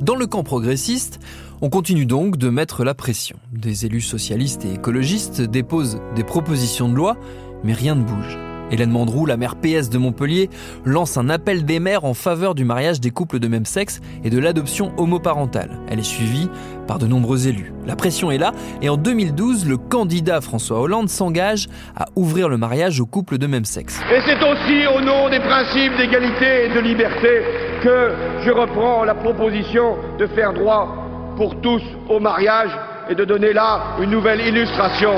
Dans 0.00 0.16
le 0.16 0.26
camp 0.26 0.42
progressiste, 0.42 1.20
on 1.60 1.68
continue 1.68 2.06
donc 2.06 2.38
de 2.38 2.48
mettre 2.48 2.84
la 2.84 2.94
pression. 2.94 3.36
Des 3.52 3.84
élus 3.84 4.00
socialistes 4.00 4.64
et 4.64 4.72
écologistes 4.72 5.42
déposent 5.42 6.00
des 6.16 6.24
propositions 6.24 6.88
de 6.88 6.94
loi, 6.94 7.18
mais 7.64 7.74
rien 7.74 7.96
ne 7.96 8.02
bouge. 8.02 8.38
Hélène 8.70 8.92
Mandrou, 8.92 9.26
la 9.26 9.36
maire 9.36 9.56
PS 9.56 9.90
de 9.90 9.98
Montpellier, 9.98 10.48
lance 10.86 11.18
un 11.18 11.28
appel 11.28 11.66
des 11.66 11.80
maires 11.80 12.06
en 12.06 12.14
faveur 12.14 12.54
du 12.54 12.64
mariage 12.64 12.98
des 12.98 13.10
couples 13.10 13.40
de 13.40 13.48
même 13.48 13.66
sexe 13.66 14.00
et 14.24 14.30
de 14.30 14.38
l'adoption 14.38 14.92
homoparentale. 14.96 15.78
Elle 15.90 15.98
est 15.98 16.02
suivie 16.02 16.48
par 16.86 16.98
de 16.98 17.06
nombreux 17.06 17.46
élus. 17.46 17.74
La 17.86 17.94
pression 17.94 18.30
est 18.30 18.38
là 18.38 18.52
et 18.80 18.88
en 18.88 18.96
2012, 18.96 19.68
le 19.68 19.76
candidat 19.76 20.40
François 20.40 20.80
Hollande 20.80 21.10
s'engage 21.10 21.68
à 21.94 22.06
ouvrir 22.16 22.48
le 22.48 22.56
mariage 22.56 23.00
aux 23.00 23.06
couples 23.06 23.36
de 23.36 23.46
même 23.46 23.66
sexe. 23.66 24.00
Et 24.10 24.20
c'est 24.24 24.42
aussi 24.42 24.86
au 24.96 25.02
nom 25.02 25.28
des 25.28 25.40
principes 25.40 25.94
d'égalité 25.98 26.66
et 26.66 26.74
de 26.74 26.80
liberté 26.80 27.69
que 27.80 28.12
je 28.42 28.50
reprends 28.50 29.04
la 29.04 29.14
proposition 29.14 29.96
de 30.18 30.26
faire 30.26 30.52
droit 30.52 30.96
pour 31.36 31.60
tous 31.60 31.82
au 32.08 32.20
mariage 32.20 32.70
et 33.08 33.14
de 33.14 33.24
donner 33.24 33.52
là 33.52 33.96
une 34.00 34.10
nouvelle 34.10 34.40
illustration 34.40 35.12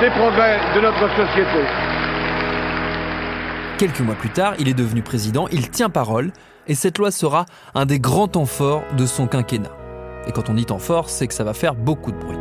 des 0.00 0.10
progrès 0.10 0.58
de 0.74 0.80
notre 0.80 1.08
société. 1.16 1.64
Quelques 3.78 4.00
mois 4.00 4.14
plus 4.14 4.30
tard, 4.30 4.54
il 4.58 4.68
est 4.68 4.74
devenu 4.74 5.02
président, 5.02 5.46
il 5.50 5.70
tient 5.70 5.90
parole, 5.90 6.32
et 6.66 6.74
cette 6.74 6.98
loi 6.98 7.10
sera 7.10 7.46
un 7.74 7.86
des 7.86 7.98
grands 7.98 8.28
temps 8.28 8.46
forts 8.46 8.82
de 8.96 9.06
son 9.06 9.26
quinquennat. 9.26 9.72
Et 10.26 10.32
quand 10.32 10.50
on 10.50 10.54
dit 10.54 10.66
temps 10.66 10.78
fort, 10.78 11.08
c'est 11.08 11.26
que 11.26 11.34
ça 11.34 11.44
va 11.44 11.54
faire 11.54 11.74
beaucoup 11.74 12.12
de 12.12 12.18
bruit. 12.18 12.38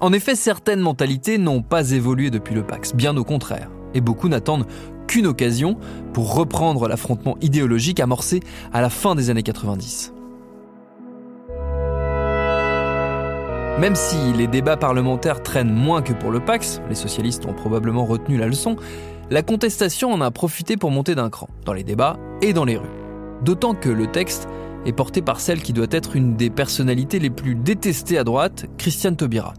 En 0.00 0.12
effet, 0.14 0.34
certaines 0.34 0.80
mentalités 0.80 1.36
n'ont 1.36 1.60
pas 1.60 1.90
évolué 1.90 2.30
depuis 2.30 2.54
le 2.54 2.62
Pax, 2.62 2.94
bien 2.94 3.16
au 3.16 3.24
contraire. 3.24 3.68
Et 3.92 4.00
beaucoup 4.00 4.28
n'attendent 4.28 4.66
qu'une 5.10 5.26
occasion 5.26 5.76
pour 6.12 6.34
reprendre 6.34 6.86
l'affrontement 6.86 7.36
idéologique 7.40 7.98
amorcé 7.98 8.40
à 8.72 8.80
la 8.80 8.88
fin 8.88 9.16
des 9.16 9.28
années 9.28 9.42
90. 9.42 10.12
Même 13.80 13.96
si 13.96 14.16
les 14.36 14.46
débats 14.46 14.76
parlementaires 14.76 15.42
traînent 15.42 15.74
moins 15.74 16.00
que 16.00 16.12
pour 16.12 16.30
le 16.30 16.38
Pax, 16.38 16.80
les 16.88 16.94
socialistes 16.94 17.44
ont 17.46 17.54
probablement 17.54 18.04
retenu 18.04 18.36
la 18.36 18.46
leçon, 18.46 18.76
la 19.30 19.42
contestation 19.42 20.12
en 20.12 20.20
a 20.20 20.30
profité 20.30 20.76
pour 20.76 20.92
monter 20.92 21.16
d'un 21.16 21.28
cran, 21.28 21.48
dans 21.64 21.72
les 21.72 21.82
débats 21.82 22.16
et 22.40 22.52
dans 22.52 22.64
les 22.64 22.76
rues. 22.76 22.86
D'autant 23.42 23.74
que 23.74 23.88
le 23.88 24.06
texte 24.06 24.48
est 24.86 24.92
porté 24.92 25.22
par 25.22 25.40
celle 25.40 25.60
qui 25.60 25.72
doit 25.72 25.86
être 25.90 26.14
une 26.14 26.36
des 26.36 26.50
personnalités 26.50 27.18
les 27.18 27.30
plus 27.30 27.56
détestées 27.56 28.18
à 28.18 28.22
droite, 28.22 28.66
Christiane 28.78 29.16
Taubira. 29.16 29.54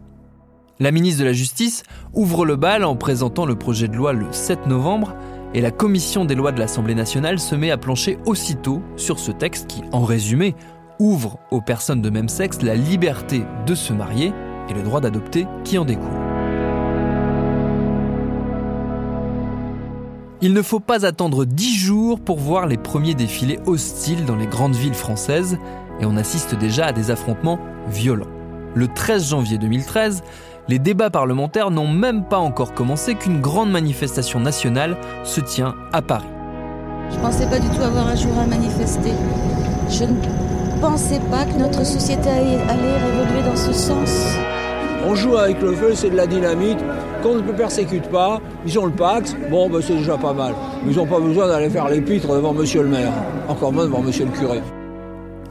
La 0.79 0.91
ministre 0.91 1.20
de 1.20 1.25
la 1.25 1.34
Justice 1.34 1.84
ouvre 2.13 2.46
le 2.46 2.55
bal 2.55 2.86
en 2.86 2.96
présentant 2.96 3.46
le 3.46 3.55
projet 3.55 3.88
de 3.88 3.96
loi 3.96 4.13
le 4.13 4.25
7 4.31 4.65
novembre 4.65 5.13
et 5.53 5.62
la 5.62 5.72
commission 5.72 6.25
des 6.25 6.36
lois 6.36 6.51
de 6.51 6.60
l'Assemblée 6.60 6.96
nationale 6.96 7.39
se 7.39 7.55
met 7.55 7.72
à 7.72 7.77
plancher 7.77 8.17
aussitôt 8.25 8.81
sur 8.96 9.20
ce 9.20 9.31
texte 9.31 9.67
qui, 9.67 9.81
en 9.91 10.03
résumé, 10.03 10.55
ouvre 11.00 11.39
aux 11.51 11.62
personnes 11.62 12.01
de 12.01 12.10
même 12.10 12.29
sexe 12.29 12.62
la 12.62 12.75
liberté 12.75 13.43
de 13.65 13.75
se 13.75 13.91
marier 13.91 14.31
et 14.70 14.74
le 14.74 14.84
droit 14.84 15.01
d'adopter 15.01 15.48
qui 15.63 15.77
en 15.77 15.86
découle. 15.86 16.08
Il 20.43 20.53
ne 20.53 20.62
faut 20.63 20.79
pas 20.79 21.05
attendre 21.05 21.46
dix 21.46 21.75
jours 21.75 22.20
pour 22.20 22.39
voir 22.39 22.65
les 22.65 22.77
premiers 22.77 23.13
défilés 23.13 23.60
hostiles 23.67 24.25
dans 24.25 24.36
les 24.36 24.48
grandes 24.48 24.75
villes 24.75 24.96
françaises 24.96 25.60
et 26.00 26.05
on 26.05 26.17
assiste 26.17 26.55
déjà 26.55 26.88
à 26.88 26.93
des 26.93 27.12
affrontements 27.12 27.60
violents. 27.89 28.40
Le 28.73 28.87
13 28.87 29.29
janvier 29.29 29.57
2013, 29.57 30.23
les 30.69 30.79
débats 30.79 31.09
parlementaires 31.09 31.71
n'ont 31.71 31.87
même 31.87 32.23
pas 32.23 32.37
encore 32.37 32.73
commencé 32.73 33.15
qu'une 33.15 33.41
grande 33.41 33.69
manifestation 33.69 34.39
nationale 34.39 34.95
se 35.23 35.41
tient 35.41 35.75
à 35.91 36.01
Paris. 36.01 36.29
Je 37.09 37.17
ne 37.17 37.21
pensais 37.21 37.47
pas 37.47 37.59
du 37.59 37.67
tout 37.67 37.81
avoir 37.81 38.07
un 38.07 38.15
jour 38.15 38.31
à 38.39 38.47
manifester. 38.47 39.11
Je 39.89 40.05
ne 40.05 40.79
pensais 40.79 41.19
pas 41.29 41.43
que 41.43 41.57
notre 41.57 41.85
société 41.85 42.29
allait 42.29 42.53
évoluer 42.53 43.43
dans 43.45 43.57
ce 43.57 43.73
sens. 43.73 44.37
On 45.05 45.15
joue 45.15 45.35
avec 45.35 45.61
le 45.61 45.73
feu, 45.73 45.93
c'est 45.93 46.09
de 46.09 46.15
la 46.15 46.27
dynamite. 46.27 46.79
Quand 47.21 47.31
on 47.31 47.41
ne 47.41 47.51
persécute 47.51 48.07
pas, 48.07 48.39
ils 48.65 48.79
ont 48.79 48.85
le 48.85 48.91
Pax, 48.91 49.35
bon, 49.49 49.69
ben, 49.69 49.81
c'est 49.81 49.95
déjà 49.95 50.17
pas 50.17 50.31
mal. 50.31 50.53
Ils 50.87 50.95
n'ont 50.95 51.07
pas 51.07 51.19
besoin 51.19 51.47
d'aller 51.47 51.69
faire 51.69 51.89
l'épître 51.89 52.33
devant 52.33 52.53
monsieur 52.53 52.83
le 52.83 52.89
maire, 52.89 53.11
encore 53.49 53.73
moins 53.73 53.85
devant 53.85 54.01
monsieur 54.01 54.25
le 54.25 54.31
curé. 54.31 54.61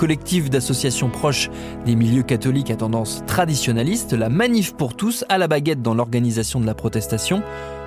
Collectif 0.00 0.48
d'associations 0.48 1.10
proches 1.10 1.50
des 1.84 1.94
milieux 1.94 2.22
catholiques 2.22 2.70
à 2.70 2.76
tendance 2.76 3.22
traditionnaliste, 3.26 4.14
la 4.14 4.30
Manif 4.30 4.72
pour 4.72 4.96
tous, 4.96 5.26
à 5.28 5.36
la 5.36 5.46
baguette 5.46 5.82
dans 5.82 5.92
l'organisation 5.92 6.58
de 6.58 6.64
la 6.64 6.72
protestation, 6.72 7.42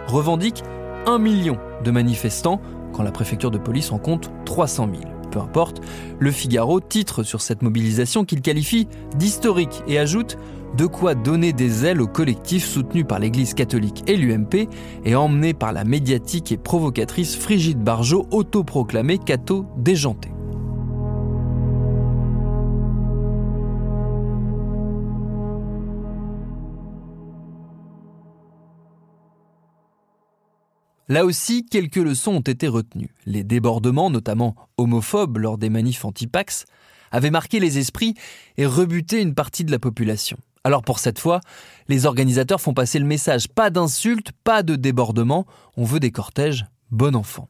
revendique 0.06 0.62
un 1.08 1.18
million 1.18 1.58
de 1.84 1.90
manifestants 1.90 2.62
quand 2.94 3.02
la 3.02 3.12
préfecture 3.12 3.50
de 3.50 3.58
police 3.58 3.92
en 3.92 3.98
compte 3.98 4.30
300 4.46 4.90
000 4.92 5.12
peu 5.32 5.40
importe, 5.40 5.82
Le 6.20 6.30
Figaro 6.30 6.80
titre 6.80 7.24
sur 7.24 7.42
cette 7.42 7.64
mobilisation 7.64 8.26
qu'il 8.26 8.42
qualifie 8.42 8.88
d'historique 9.18 9.82
et 9.88 9.98
ajoute 9.98 10.38
de 10.78 10.86
quoi 10.86 11.16
donner 11.16 11.52
des 11.52 11.84
ailes 11.84 12.00
au 12.00 12.06
collectif 12.08 12.64
soutenu 12.64 13.06
par 13.06 13.18
l'Église 13.18 13.56
catholique 13.56 14.04
et 14.06 14.18
l'UMP 14.18 14.70
et 15.04 15.16
emmené 15.16 15.56
par 15.56 15.74
la 15.74 15.84
médiatique 15.84 16.52
et 16.52 16.58
provocatrice 16.58 17.36
Frigide 17.36 17.80
Barjot, 17.80 18.28
autoproclamée 18.30 19.18
catho 19.18 19.66
déjanté. 19.78 20.33
Là 31.10 31.26
aussi, 31.26 31.66
quelques 31.66 31.98
leçons 31.98 32.36
ont 32.36 32.40
été 32.40 32.68
retenues. 32.68 33.14
Les 33.26 33.44
débordements, 33.44 34.10
notamment 34.10 34.56
homophobes 34.78 35.38
lors 35.38 35.58
des 35.58 35.70
manifs 35.70 36.06
anti-Pax, 36.06 36.66
avaient 37.12 37.32
marqué 37.32 37.60
les 37.60 37.78
esprits 37.78 38.16
et 38.58 38.66
rebuté 38.66 39.22
une 39.22 39.36
partie 39.36 39.66
de 39.66 39.72
la 39.72 39.80
population. 39.80 40.38
Alors 40.64 40.82
pour 40.82 41.00
cette 41.00 41.20
fois, 41.20 41.42
les 41.90 42.06
organisateurs 42.06 42.62
font 42.62 42.74
passer 42.74 43.00
le 43.00 43.06
message 43.06 43.50
pas 43.50 43.70
d'insultes, 43.70 44.32
pas 44.46 44.64
de 44.64 44.76
débordements, 44.76 45.46
on 45.76 45.84
veut 45.84 46.00
des 46.00 46.12
cortèges 46.12 46.66
bon 46.90 47.16
enfant. 47.16 47.50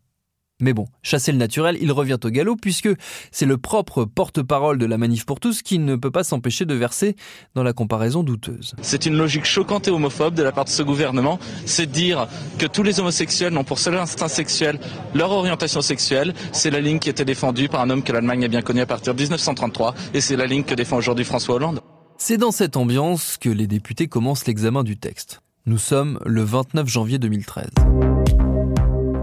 Mais 0.61 0.73
bon, 0.73 0.85
chasser 1.01 1.31
le 1.31 1.37
naturel, 1.37 1.77
il 1.81 1.91
revient 1.91 2.17
au 2.23 2.29
galop 2.29 2.55
puisque 2.55 2.89
c'est 3.31 3.45
le 3.45 3.57
propre 3.57 4.05
porte-parole 4.05 4.77
de 4.77 4.85
la 4.85 4.97
manif 4.97 5.25
pour 5.25 5.39
tous 5.39 5.61
qui 5.61 5.79
ne 5.79 5.95
peut 5.95 6.11
pas 6.11 6.23
s'empêcher 6.23 6.65
de 6.65 6.73
verser 6.73 7.15
dans 7.55 7.63
la 7.63 7.73
comparaison 7.73 8.23
douteuse. 8.23 8.75
C'est 8.81 9.05
une 9.05 9.17
logique 9.17 9.45
choquante 9.45 9.87
et 9.87 9.91
homophobe 9.91 10.35
de 10.35 10.43
la 10.43 10.51
part 10.51 10.65
de 10.65 10.69
ce 10.69 10.83
gouvernement, 10.83 11.39
c'est 11.65 11.87
de 11.87 11.91
dire 11.91 12.27
que 12.59 12.65
tous 12.65 12.83
les 12.83 12.99
homosexuels 12.99 13.51
n'ont 13.51 13.63
pour 13.63 13.79
seul 13.79 13.97
instinct 13.97 14.27
sexuel 14.27 14.79
leur 15.13 15.31
orientation 15.31 15.81
sexuelle. 15.81 16.33
C'est 16.51 16.69
la 16.69 16.79
ligne 16.81 16.99
qui 16.99 17.09
était 17.09 17.25
défendue 17.25 17.67
par 17.67 17.81
un 17.81 17.89
homme 17.89 18.03
que 18.03 18.13
l'Allemagne 18.13 18.45
a 18.45 18.47
bien 18.47 18.61
connu 18.61 18.81
à 18.81 18.85
partir 18.85 19.15
de 19.15 19.21
1933 19.21 19.95
et 20.13 20.21
c'est 20.21 20.35
la 20.35 20.45
ligne 20.45 20.63
que 20.63 20.75
défend 20.75 20.97
aujourd'hui 20.97 21.25
François 21.25 21.55
Hollande. 21.55 21.81
C'est 22.17 22.37
dans 22.37 22.51
cette 22.51 22.77
ambiance 22.77 23.37
que 23.37 23.49
les 23.49 23.67
députés 23.67 24.07
commencent 24.07 24.45
l'examen 24.45 24.83
du 24.83 24.97
texte. 24.97 25.41
Nous 25.65 25.79
sommes 25.79 26.19
le 26.25 26.43
29 26.43 26.87
janvier 26.87 27.17
2013. 27.17 27.69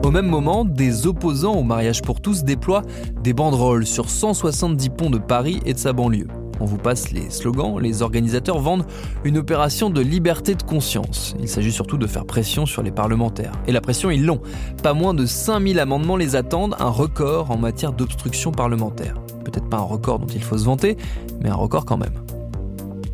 Au 0.02 0.10
même 0.10 0.26
moment, 0.26 0.64
des 0.64 1.06
opposants 1.06 1.54
au 1.54 1.62
mariage 1.62 2.00
pour 2.00 2.22
tous 2.22 2.42
déploient 2.42 2.82
des 3.22 3.34
banderoles 3.34 3.86
sur 3.86 4.08
170 4.08 4.88
ponts 4.90 5.10
de 5.10 5.18
Paris 5.18 5.60
et 5.66 5.74
de 5.74 5.78
sa 5.78 5.92
banlieue. 5.92 6.26
On 6.58 6.64
vous 6.64 6.78
passe 6.78 7.10
les 7.10 7.28
slogans, 7.28 7.78
les 7.78 8.00
organisateurs 8.00 8.58
vendent 8.58 8.86
une 9.24 9.36
opération 9.36 9.90
de 9.90 10.00
liberté 10.00 10.54
de 10.54 10.62
conscience. 10.62 11.34
Il 11.38 11.48
s'agit 11.48 11.72
surtout 11.72 11.98
de 11.98 12.06
faire 12.06 12.24
pression 12.24 12.64
sur 12.64 12.82
les 12.82 12.90
parlementaires. 12.90 13.52
Et 13.66 13.72
la 13.72 13.82
pression, 13.82 14.10
ils 14.10 14.24
l'ont. 14.24 14.40
Pas 14.82 14.94
moins 14.94 15.12
de 15.12 15.26
5000 15.26 15.78
amendements 15.78 16.16
les 16.16 16.34
attendent, 16.34 16.76
un 16.78 16.90
record 16.90 17.50
en 17.50 17.58
matière 17.58 17.92
d'obstruction 17.92 18.52
parlementaire. 18.52 19.14
Peut-être 19.44 19.68
pas 19.68 19.78
un 19.78 19.82
record 19.82 20.18
dont 20.18 20.26
il 20.26 20.42
faut 20.42 20.56
se 20.56 20.64
vanter, 20.64 20.96
mais 21.42 21.50
un 21.50 21.54
record 21.54 21.84
quand 21.84 21.98
même. 21.98 22.14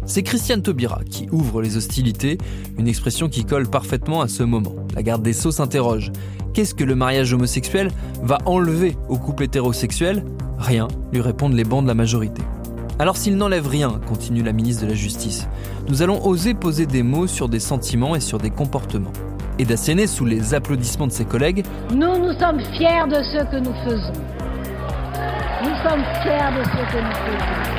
C'est 0.07 0.23
Christiane 0.23 0.63
Taubira 0.63 1.01
qui 1.11 1.29
ouvre 1.33 1.61
les 1.61 1.77
hostilités, 1.77 2.39
une 2.79 2.87
expression 2.87 3.29
qui 3.29 3.45
colle 3.45 3.69
parfaitement 3.69 4.21
à 4.21 4.29
ce 4.29 4.45
moment. 4.45 4.77
La 4.95 5.03
garde 5.03 5.23
des 5.23 5.33
Sceaux 5.33 5.51
s'interroge. 5.51 6.13
Qu'est-ce 6.55 6.75
que 6.75 6.85
le 6.85 6.95
mariage 6.95 7.33
homosexuel 7.33 7.91
va 8.23 8.39
enlever 8.47 8.97
au 9.09 9.19
couple 9.19 9.43
hétérosexuel? 9.43 10.25
Rien, 10.59 10.87
lui 11.13 11.21
répondent 11.21 11.55
les 11.55 11.65
bancs 11.65 11.83
de 11.83 11.89
la 11.89 11.95
majorité. 11.95 12.41
Alors 13.01 13.17
s'il 13.17 13.37
n'enlève 13.37 13.67
rien, 13.67 14.01
continue 14.07 14.45
la 14.45 14.53
ministre 14.53 14.85
de 14.85 14.89
la 14.89 14.95
Justice, 14.95 15.49
nous 15.89 16.03
allons 16.03 16.25
oser 16.25 16.55
poser 16.55 16.87
des 16.87 17.03
mots 17.03 17.27
sur 17.27 17.49
des 17.49 17.61
sentiments 17.61 18.15
et 18.15 18.21
sur 18.21 18.39
des 18.39 18.51
comportements. 18.51 19.13
Et 19.59 19.65
d'asséner 19.65 20.07
sous 20.07 20.25
les 20.25 20.55
applaudissements 20.55 21.09
de 21.09 21.13
ses 21.13 21.25
collègues 21.25 21.65
Nous, 21.91 22.19
nous 22.19 22.39
sommes 22.39 22.61
fiers 22.77 23.07
de 23.09 23.17
ce 23.17 23.51
que 23.51 23.59
nous 23.59 23.75
faisons. 23.85 24.21
Nous 25.63 25.89
sommes 25.89 26.05
fiers 26.23 26.53
de 26.57 26.65
ce 26.65 26.93
que 26.93 27.03
nous 27.03 27.13
faisons. 27.13 27.76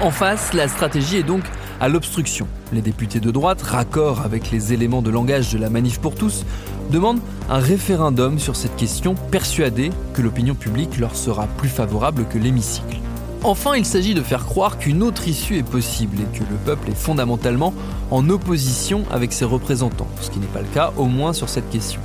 En 0.00 0.12
face, 0.12 0.52
la 0.52 0.68
stratégie 0.68 1.16
est 1.16 1.22
donc 1.24 1.42
à 1.80 1.88
l'obstruction. 1.88 2.46
Les 2.72 2.82
députés 2.82 3.18
de 3.18 3.32
droite, 3.32 3.60
raccord 3.62 4.20
avec 4.20 4.52
les 4.52 4.72
éléments 4.72 5.02
de 5.02 5.10
langage 5.10 5.52
de 5.52 5.58
la 5.58 5.70
manif 5.70 5.98
pour 5.98 6.14
tous, 6.14 6.44
demandent 6.90 7.20
un 7.50 7.58
référendum 7.58 8.38
sur 8.38 8.54
cette 8.54 8.76
question, 8.76 9.16
persuadés 9.32 9.90
que 10.14 10.22
l'opinion 10.22 10.54
publique 10.54 10.98
leur 10.98 11.16
sera 11.16 11.48
plus 11.48 11.68
favorable 11.68 12.26
que 12.30 12.38
l'hémicycle. 12.38 12.98
Enfin, 13.42 13.74
il 13.74 13.84
s'agit 13.84 14.14
de 14.14 14.22
faire 14.22 14.46
croire 14.46 14.78
qu'une 14.78 15.02
autre 15.02 15.26
issue 15.26 15.58
est 15.58 15.68
possible 15.68 16.18
et 16.20 16.38
que 16.38 16.44
le 16.44 16.56
peuple 16.64 16.90
est 16.90 16.96
fondamentalement 16.96 17.74
en 18.12 18.30
opposition 18.30 19.02
avec 19.10 19.32
ses 19.32 19.46
représentants, 19.46 20.08
ce 20.20 20.30
qui 20.30 20.38
n'est 20.38 20.46
pas 20.46 20.62
le 20.62 20.68
cas 20.68 20.92
au 20.96 21.06
moins 21.06 21.32
sur 21.32 21.48
cette 21.48 21.70
question. 21.70 22.00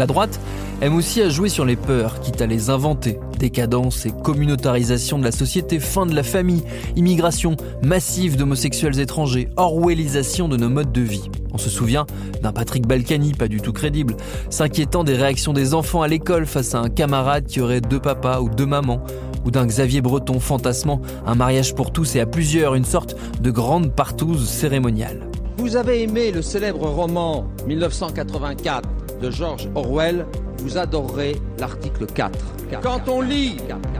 La 0.00 0.06
droite 0.06 0.40
aime 0.80 0.94
aussi 0.96 1.20
à 1.20 1.28
jouer 1.28 1.50
sur 1.50 1.66
les 1.66 1.76
peurs, 1.76 2.20
quitte 2.20 2.40
à 2.40 2.46
les 2.46 2.70
inventer. 2.70 3.20
Décadence 3.38 4.06
et 4.06 4.12
communautarisation 4.24 5.18
de 5.18 5.24
la 5.24 5.30
société, 5.30 5.78
fin 5.78 6.06
de 6.06 6.14
la 6.14 6.22
famille, 6.22 6.62
immigration 6.96 7.54
massive 7.82 8.38
d'homosexuels 8.38 8.98
étrangers, 8.98 9.50
orwellisation 9.58 10.48
de 10.48 10.56
nos 10.56 10.70
modes 10.70 10.90
de 10.90 11.02
vie. 11.02 11.28
On 11.52 11.58
se 11.58 11.68
souvient 11.68 12.06
d'un 12.40 12.50
Patrick 12.50 12.86
Balkany, 12.86 13.34
pas 13.34 13.46
du 13.46 13.60
tout 13.60 13.74
crédible, 13.74 14.16
s'inquiétant 14.48 15.04
des 15.04 15.16
réactions 15.16 15.52
des 15.52 15.74
enfants 15.74 16.00
à 16.00 16.08
l'école 16.08 16.46
face 16.46 16.74
à 16.74 16.80
un 16.80 16.88
camarade 16.88 17.44
qui 17.44 17.60
aurait 17.60 17.82
deux 17.82 18.00
papas 18.00 18.40
ou 18.40 18.48
deux 18.48 18.64
mamans, 18.64 19.04
ou 19.44 19.50
d'un 19.50 19.66
Xavier 19.66 20.00
Breton 20.00 20.40
fantasmant 20.40 21.02
un 21.26 21.34
mariage 21.34 21.74
pour 21.74 21.92
tous 21.92 22.16
et 22.16 22.20
à 22.20 22.26
plusieurs, 22.26 22.74
une 22.74 22.86
sorte 22.86 23.16
de 23.38 23.50
grande 23.50 23.94
partouze 23.94 24.48
cérémoniale. 24.48 25.20
Vous 25.58 25.76
avez 25.76 26.04
aimé 26.04 26.32
le 26.32 26.40
célèbre 26.40 26.88
roman 26.88 27.44
1984 27.66 28.88
de 29.20 29.30
George 29.30 29.68
Orwell, 29.74 30.26
vous 30.58 30.78
adorerez 30.78 31.40
l'article 31.58 32.06
4. 32.06 32.38
Quand 32.82 33.08
on 33.08 33.20
lit, 33.20 33.56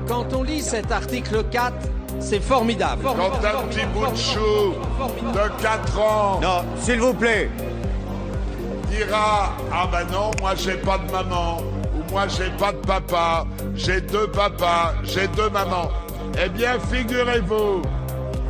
quand 0.07 0.33
on 0.33 0.43
lit 0.43 0.63
cet 0.63 0.91
article 0.93 1.45
4, 1.51 1.73
c'est 2.21 2.41
formidable. 2.41 3.03
Quand 3.03 3.15
un 3.17 3.67
petit 3.69 3.87
bout 3.95 4.11
de 4.11 4.17
chou 4.17 4.75
de 5.33 5.63
4 5.63 6.01
ans. 6.01 6.41
Non, 6.41 6.65
s'il 6.77 7.01
vous 7.01 7.15
plaît. 7.15 7.51
Dira 8.91 9.53
Ah 9.73 9.89
ben 9.91 10.05
non, 10.13 10.31
moi 10.41 10.53
j'ai 10.57 10.77
pas 10.77 10.99
de 10.99 11.11
maman. 11.11 11.59
Ou 11.59 12.13
moi 12.13 12.27
j'ai 12.29 12.51
pas 12.59 12.73
de 12.73 12.79
papa. 12.79 13.47
J'ai 13.75 14.01
deux 14.01 14.27
papas, 14.29 14.95
j'ai 15.05 15.29
deux 15.29 15.49
mamans. 15.51 15.91
Eh 16.43 16.49
bien, 16.49 16.79
figurez-vous, 16.93 17.83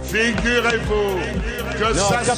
figurez-vous 0.03 1.19
que 1.79 1.97
Non, 1.97 2.09
sa 2.09 2.35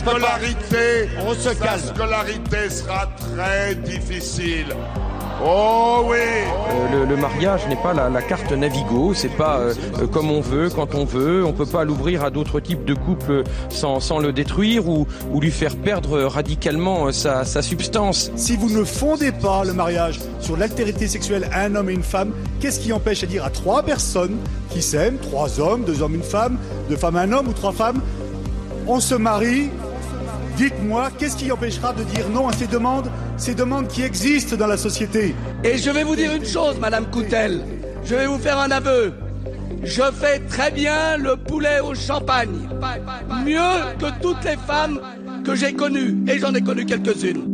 On 1.26 1.34
se 1.34 1.54
scolarité 1.78 2.70
sera 2.70 3.06
très 3.18 3.74
difficile. 3.74 4.74
Oh 5.44 6.04
oui 6.08 6.16
Euh, 6.18 7.00
le, 7.00 7.04
le 7.06 7.16
mariage 7.16 7.66
n'est 7.68 7.76
pas 7.76 7.92
la, 7.92 8.08
la 8.08 8.22
carte 8.22 8.52
Navigo, 8.52 9.12
c'est 9.14 9.28
pas 9.36 9.58
euh, 9.58 9.74
euh, 10.00 10.06
comme 10.06 10.30
on 10.30 10.40
veut, 10.40 10.68
quand 10.70 10.94
on 10.94 11.04
veut. 11.04 11.44
On 11.44 11.52
peut 11.52 11.66
pas 11.66 11.84
l'ouvrir 11.84 12.22
à 12.24 12.30
d'autres 12.30 12.60
types 12.60 12.84
de 12.84 12.94
couples 12.94 13.42
sans, 13.68 14.00
sans 14.00 14.18
le 14.18 14.32
détruire 14.32 14.88
ou, 14.88 15.06
ou 15.32 15.40
lui 15.40 15.50
faire 15.50 15.76
perdre 15.76 16.20
radicalement 16.22 17.10
sa, 17.12 17.44
sa 17.44 17.62
substance. 17.62 18.30
Si 18.36 18.56
vous 18.56 18.70
ne 18.70 18.84
fondez 18.84 19.32
pas 19.32 19.64
le 19.64 19.72
mariage 19.72 20.20
sur 20.40 20.56
l'altérité 20.56 21.08
sexuelle 21.08 21.48
à 21.52 21.62
un 21.62 21.74
homme 21.74 21.90
et 21.90 21.94
une 21.94 22.02
femme, 22.02 22.32
qu'est-ce 22.60 22.80
qui 22.80 22.92
empêche 22.92 23.22
à 23.24 23.26
dire 23.26 23.44
à 23.44 23.50
trois 23.50 23.82
personnes 23.82 24.36
qui 24.70 24.82
s'aiment, 24.82 25.18
trois 25.18 25.60
hommes, 25.60 25.84
deux 25.84 26.02
hommes, 26.02 26.14
une 26.14 26.22
femme, 26.22 26.56
deux 26.88 26.96
femmes, 26.96 27.16
un 27.16 27.32
homme 27.32 27.48
ou 27.48 27.52
trois 27.52 27.72
femmes, 27.72 28.00
on 28.86 29.00
se 29.00 29.14
marie 29.14 29.70
Dites-moi, 30.56 31.10
qu'est-ce 31.18 31.36
qui 31.36 31.50
empêchera 31.50 31.92
de 31.92 32.04
dire 32.04 32.28
non 32.28 32.48
à 32.48 32.52
ces 32.52 32.66
demandes, 32.66 33.10
ces 33.36 33.54
demandes 33.54 33.88
qui 33.88 34.02
existent 34.02 34.56
dans 34.56 34.66
la 34.66 34.76
société? 34.76 35.34
Et 35.64 35.78
je 35.78 35.90
vais 35.90 36.04
vous 36.04 36.16
dire 36.16 36.34
une 36.34 36.44
chose, 36.44 36.78
Madame 36.78 37.10
Coutel. 37.10 37.62
Je 38.04 38.14
vais 38.14 38.26
vous 38.26 38.38
faire 38.38 38.58
un 38.58 38.70
aveu. 38.70 39.14
Je 39.82 40.02
fais 40.12 40.38
très 40.40 40.70
bien 40.70 41.16
le 41.16 41.36
poulet 41.36 41.80
au 41.80 41.94
champagne. 41.94 42.68
Mieux 43.44 43.96
que 43.98 44.20
toutes 44.20 44.44
les 44.44 44.56
femmes 44.56 45.00
que 45.44 45.54
j'ai 45.54 45.72
connues. 45.72 46.22
Et 46.28 46.38
j'en 46.38 46.54
ai 46.54 46.62
connu 46.62 46.84
quelques-unes. 46.84 47.48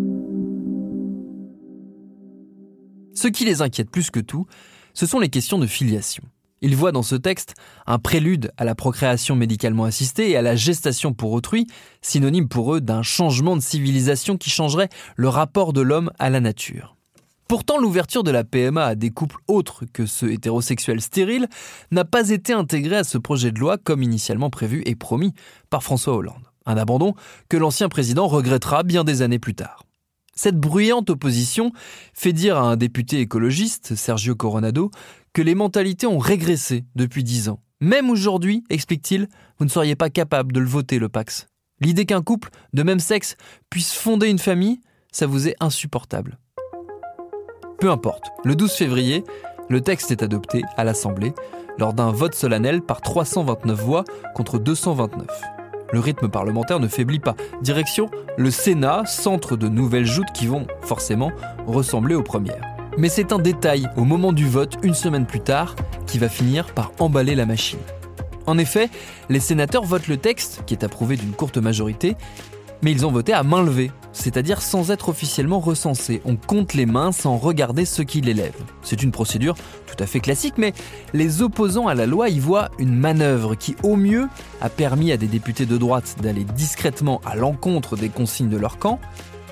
Ce 3.14 3.28
qui 3.28 3.44
les 3.44 3.62
inquiète 3.62 3.90
plus 3.90 4.10
que 4.10 4.20
tout, 4.20 4.46
ce 4.94 5.06
sont 5.06 5.18
les 5.18 5.28
questions 5.28 5.58
de 5.58 5.66
filiation. 5.66 6.22
Ils 6.60 6.76
voient 6.76 6.92
dans 6.92 7.02
ce 7.02 7.14
texte 7.14 7.54
un 7.86 7.98
prélude 7.98 8.50
à 8.56 8.64
la 8.64 8.74
procréation 8.74 9.36
médicalement 9.36 9.84
assistée 9.84 10.30
et 10.30 10.36
à 10.36 10.42
la 10.42 10.56
gestation 10.56 11.12
pour 11.14 11.32
autrui, 11.32 11.66
synonyme 12.02 12.48
pour 12.48 12.74
eux 12.74 12.80
d'un 12.80 13.02
changement 13.02 13.56
de 13.56 13.62
civilisation 13.62 14.36
qui 14.36 14.50
changerait 14.50 14.88
le 15.16 15.28
rapport 15.28 15.72
de 15.72 15.80
l'homme 15.80 16.10
à 16.18 16.30
la 16.30 16.40
nature. 16.40 16.96
Pourtant, 17.48 17.78
l'ouverture 17.78 18.24
de 18.24 18.30
la 18.30 18.44
PMA 18.44 18.84
à 18.84 18.94
des 18.94 19.10
couples 19.10 19.38
autres 19.46 19.86
que 19.90 20.04
ceux 20.04 20.32
hétérosexuels 20.32 21.00
stériles 21.00 21.48
n'a 21.90 22.04
pas 22.04 22.28
été 22.28 22.52
intégrée 22.52 22.98
à 22.98 23.04
ce 23.04 23.16
projet 23.16 23.52
de 23.52 23.58
loi 23.58 23.78
comme 23.78 24.02
initialement 24.02 24.50
prévu 24.50 24.82
et 24.84 24.94
promis 24.94 25.32
par 25.70 25.82
François 25.82 26.14
Hollande. 26.14 26.44
Un 26.66 26.76
abandon 26.76 27.14
que 27.48 27.56
l'ancien 27.56 27.88
président 27.88 28.26
regrettera 28.26 28.82
bien 28.82 29.02
des 29.02 29.22
années 29.22 29.38
plus 29.38 29.54
tard. 29.54 29.84
Cette 30.38 30.56
bruyante 30.56 31.10
opposition 31.10 31.72
fait 32.14 32.32
dire 32.32 32.58
à 32.58 32.60
un 32.60 32.76
député 32.76 33.18
écologiste, 33.18 33.96
Sergio 33.96 34.36
Coronado, 34.36 34.92
que 35.32 35.42
les 35.42 35.54
mentalités 35.54 36.06
ont 36.06 36.18
régressé 36.18 36.84
depuis 36.94 37.24
dix 37.24 37.48
ans. 37.48 37.60
Même 37.80 38.10
aujourd'hui, 38.10 38.64
explique-t-il, 38.70 39.28
vous 39.58 39.64
ne 39.64 39.70
seriez 39.70 39.94
pas 39.94 40.10
capable 40.10 40.52
de 40.52 40.60
le 40.60 40.66
voter, 40.66 40.98
le 40.98 41.08
Pax. 41.08 41.46
L'idée 41.80 42.06
qu'un 42.06 42.22
couple 42.22 42.50
de 42.72 42.82
même 42.82 42.98
sexe 42.98 43.36
puisse 43.70 43.92
fonder 43.92 44.28
une 44.28 44.38
famille, 44.38 44.80
ça 45.12 45.26
vous 45.26 45.48
est 45.48 45.54
insupportable. 45.60 46.38
Peu 47.80 47.90
importe, 47.90 48.26
le 48.44 48.56
12 48.56 48.72
février, 48.72 49.22
le 49.68 49.80
texte 49.80 50.10
est 50.10 50.22
adopté 50.22 50.62
à 50.76 50.82
l'Assemblée 50.82 51.32
lors 51.78 51.92
d'un 51.92 52.10
vote 52.10 52.34
solennel 52.34 52.82
par 52.82 53.00
329 53.00 53.80
voix 53.80 54.04
contre 54.34 54.58
229. 54.58 55.26
Le 55.92 56.00
rythme 56.00 56.28
parlementaire 56.28 56.80
ne 56.80 56.88
faiblit 56.88 57.20
pas. 57.20 57.36
Direction 57.62 58.10
le 58.36 58.50
Sénat, 58.50 59.04
centre 59.06 59.56
de 59.56 59.68
nouvelles 59.68 60.06
joutes 60.06 60.32
qui 60.32 60.46
vont, 60.46 60.66
forcément, 60.82 61.32
ressembler 61.66 62.14
aux 62.14 62.22
premières. 62.22 62.77
Mais 62.98 63.08
c'est 63.08 63.32
un 63.32 63.38
détail 63.38 63.88
au 63.96 64.02
moment 64.02 64.32
du 64.32 64.48
vote, 64.48 64.74
une 64.82 64.92
semaine 64.92 65.24
plus 65.24 65.38
tard, 65.38 65.76
qui 66.08 66.18
va 66.18 66.28
finir 66.28 66.74
par 66.74 66.90
emballer 66.98 67.36
la 67.36 67.46
machine. 67.46 67.78
En 68.44 68.58
effet, 68.58 68.90
les 69.28 69.38
sénateurs 69.38 69.84
votent 69.84 70.08
le 70.08 70.16
texte, 70.16 70.64
qui 70.66 70.74
est 70.74 70.82
approuvé 70.82 71.16
d'une 71.16 71.30
courte 71.30 71.58
majorité, 71.58 72.16
mais 72.82 72.90
ils 72.90 73.06
ont 73.06 73.12
voté 73.12 73.32
à 73.32 73.44
main 73.44 73.62
levée, 73.62 73.92
c'est-à-dire 74.12 74.60
sans 74.60 74.90
être 74.90 75.10
officiellement 75.10 75.60
recensés. 75.60 76.20
On 76.24 76.34
compte 76.34 76.74
les 76.74 76.86
mains 76.86 77.12
sans 77.12 77.36
regarder 77.36 77.84
ceux 77.84 78.02
qui 78.02 78.20
les 78.20 78.34
lèvent. 78.34 78.64
C'est 78.82 79.00
une 79.00 79.12
procédure 79.12 79.54
tout 79.86 80.02
à 80.02 80.06
fait 80.06 80.18
classique, 80.18 80.54
mais 80.58 80.72
les 81.14 81.40
opposants 81.40 81.86
à 81.86 81.94
la 81.94 82.06
loi 82.06 82.30
y 82.30 82.40
voient 82.40 82.68
une 82.80 82.96
manœuvre 82.96 83.54
qui, 83.54 83.76
au 83.84 83.94
mieux, 83.94 84.26
a 84.60 84.70
permis 84.70 85.12
à 85.12 85.16
des 85.16 85.28
députés 85.28 85.66
de 85.66 85.76
droite 85.76 86.16
d'aller 86.20 86.42
discrètement 86.42 87.20
à 87.24 87.36
l'encontre 87.36 87.96
des 87.96 88.08
consignes 88.08 88.48
de 88.48 88.56
leur 88.56 88.78
camp, 88.78 88.98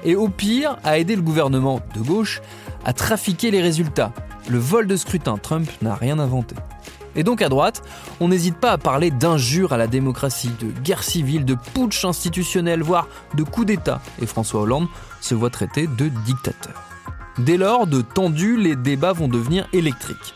et 0.04 0.16
au 0.16 0.28
pire, 0.28 0.76
a 0.84 0.98
aidé 0.98 1.16
le 1.16 1.22
gouvernement 1.22 1.80
de 1.94 2.00
gauche 2.00 2.40
à 2.84 2.92
trafiquer 2.92 3.50
les 3.50 3.60
résultats. 3.60 4.12
Le 4.48 4.58
vol 4.58 4.86
de 4.86 4.96
scrutin, 4.96 5.38
Trump 5.38 5.68
n'a 5.82 5.94
rien 5.94 6.18
inventé. 6.18 6.54
Et 7.16 7.24
donc 7.24 7.40
à 7.40 7.48
droite, 7.48 7.82
on 8.20 8.28
n'hésite 8.28 8.58
pas 8.58 8.72
à 8.72 8.78
parler 8.78 9.10
d'injures 9.10 9.72
à 9.72 9.78
la 9.78 9.86
démocratie, 9.86 10.50
de 10.60 10.68
guerre 10.82 11.02
civile, 11.02 11.44
de 11.44 11.56
putsch 11.74 12.04
institutionnel, 12.04 12.82
voire 12.82 13.08
de 13.34 13.42
coup 13.42 13.64
d'État. 13.64 14.00
Et 14.20 14.26
François 14.26 14.60
Hollande 14.60 14.86
se 15.20 15.34
voit 15.34 15.50
traité 15.50 15.86
de 15.86 16.08
dictateur. 16.26 16.74
Dès 17.38 17.56
lors, 17.56 17.86
de 17.86 18.02
tendus, 18.02 18.56
les 18.56 18.76
débats 18.76 19.12
vont 19.12 19.28
devenir 19.28 19.66
électriques. 19.72 20.34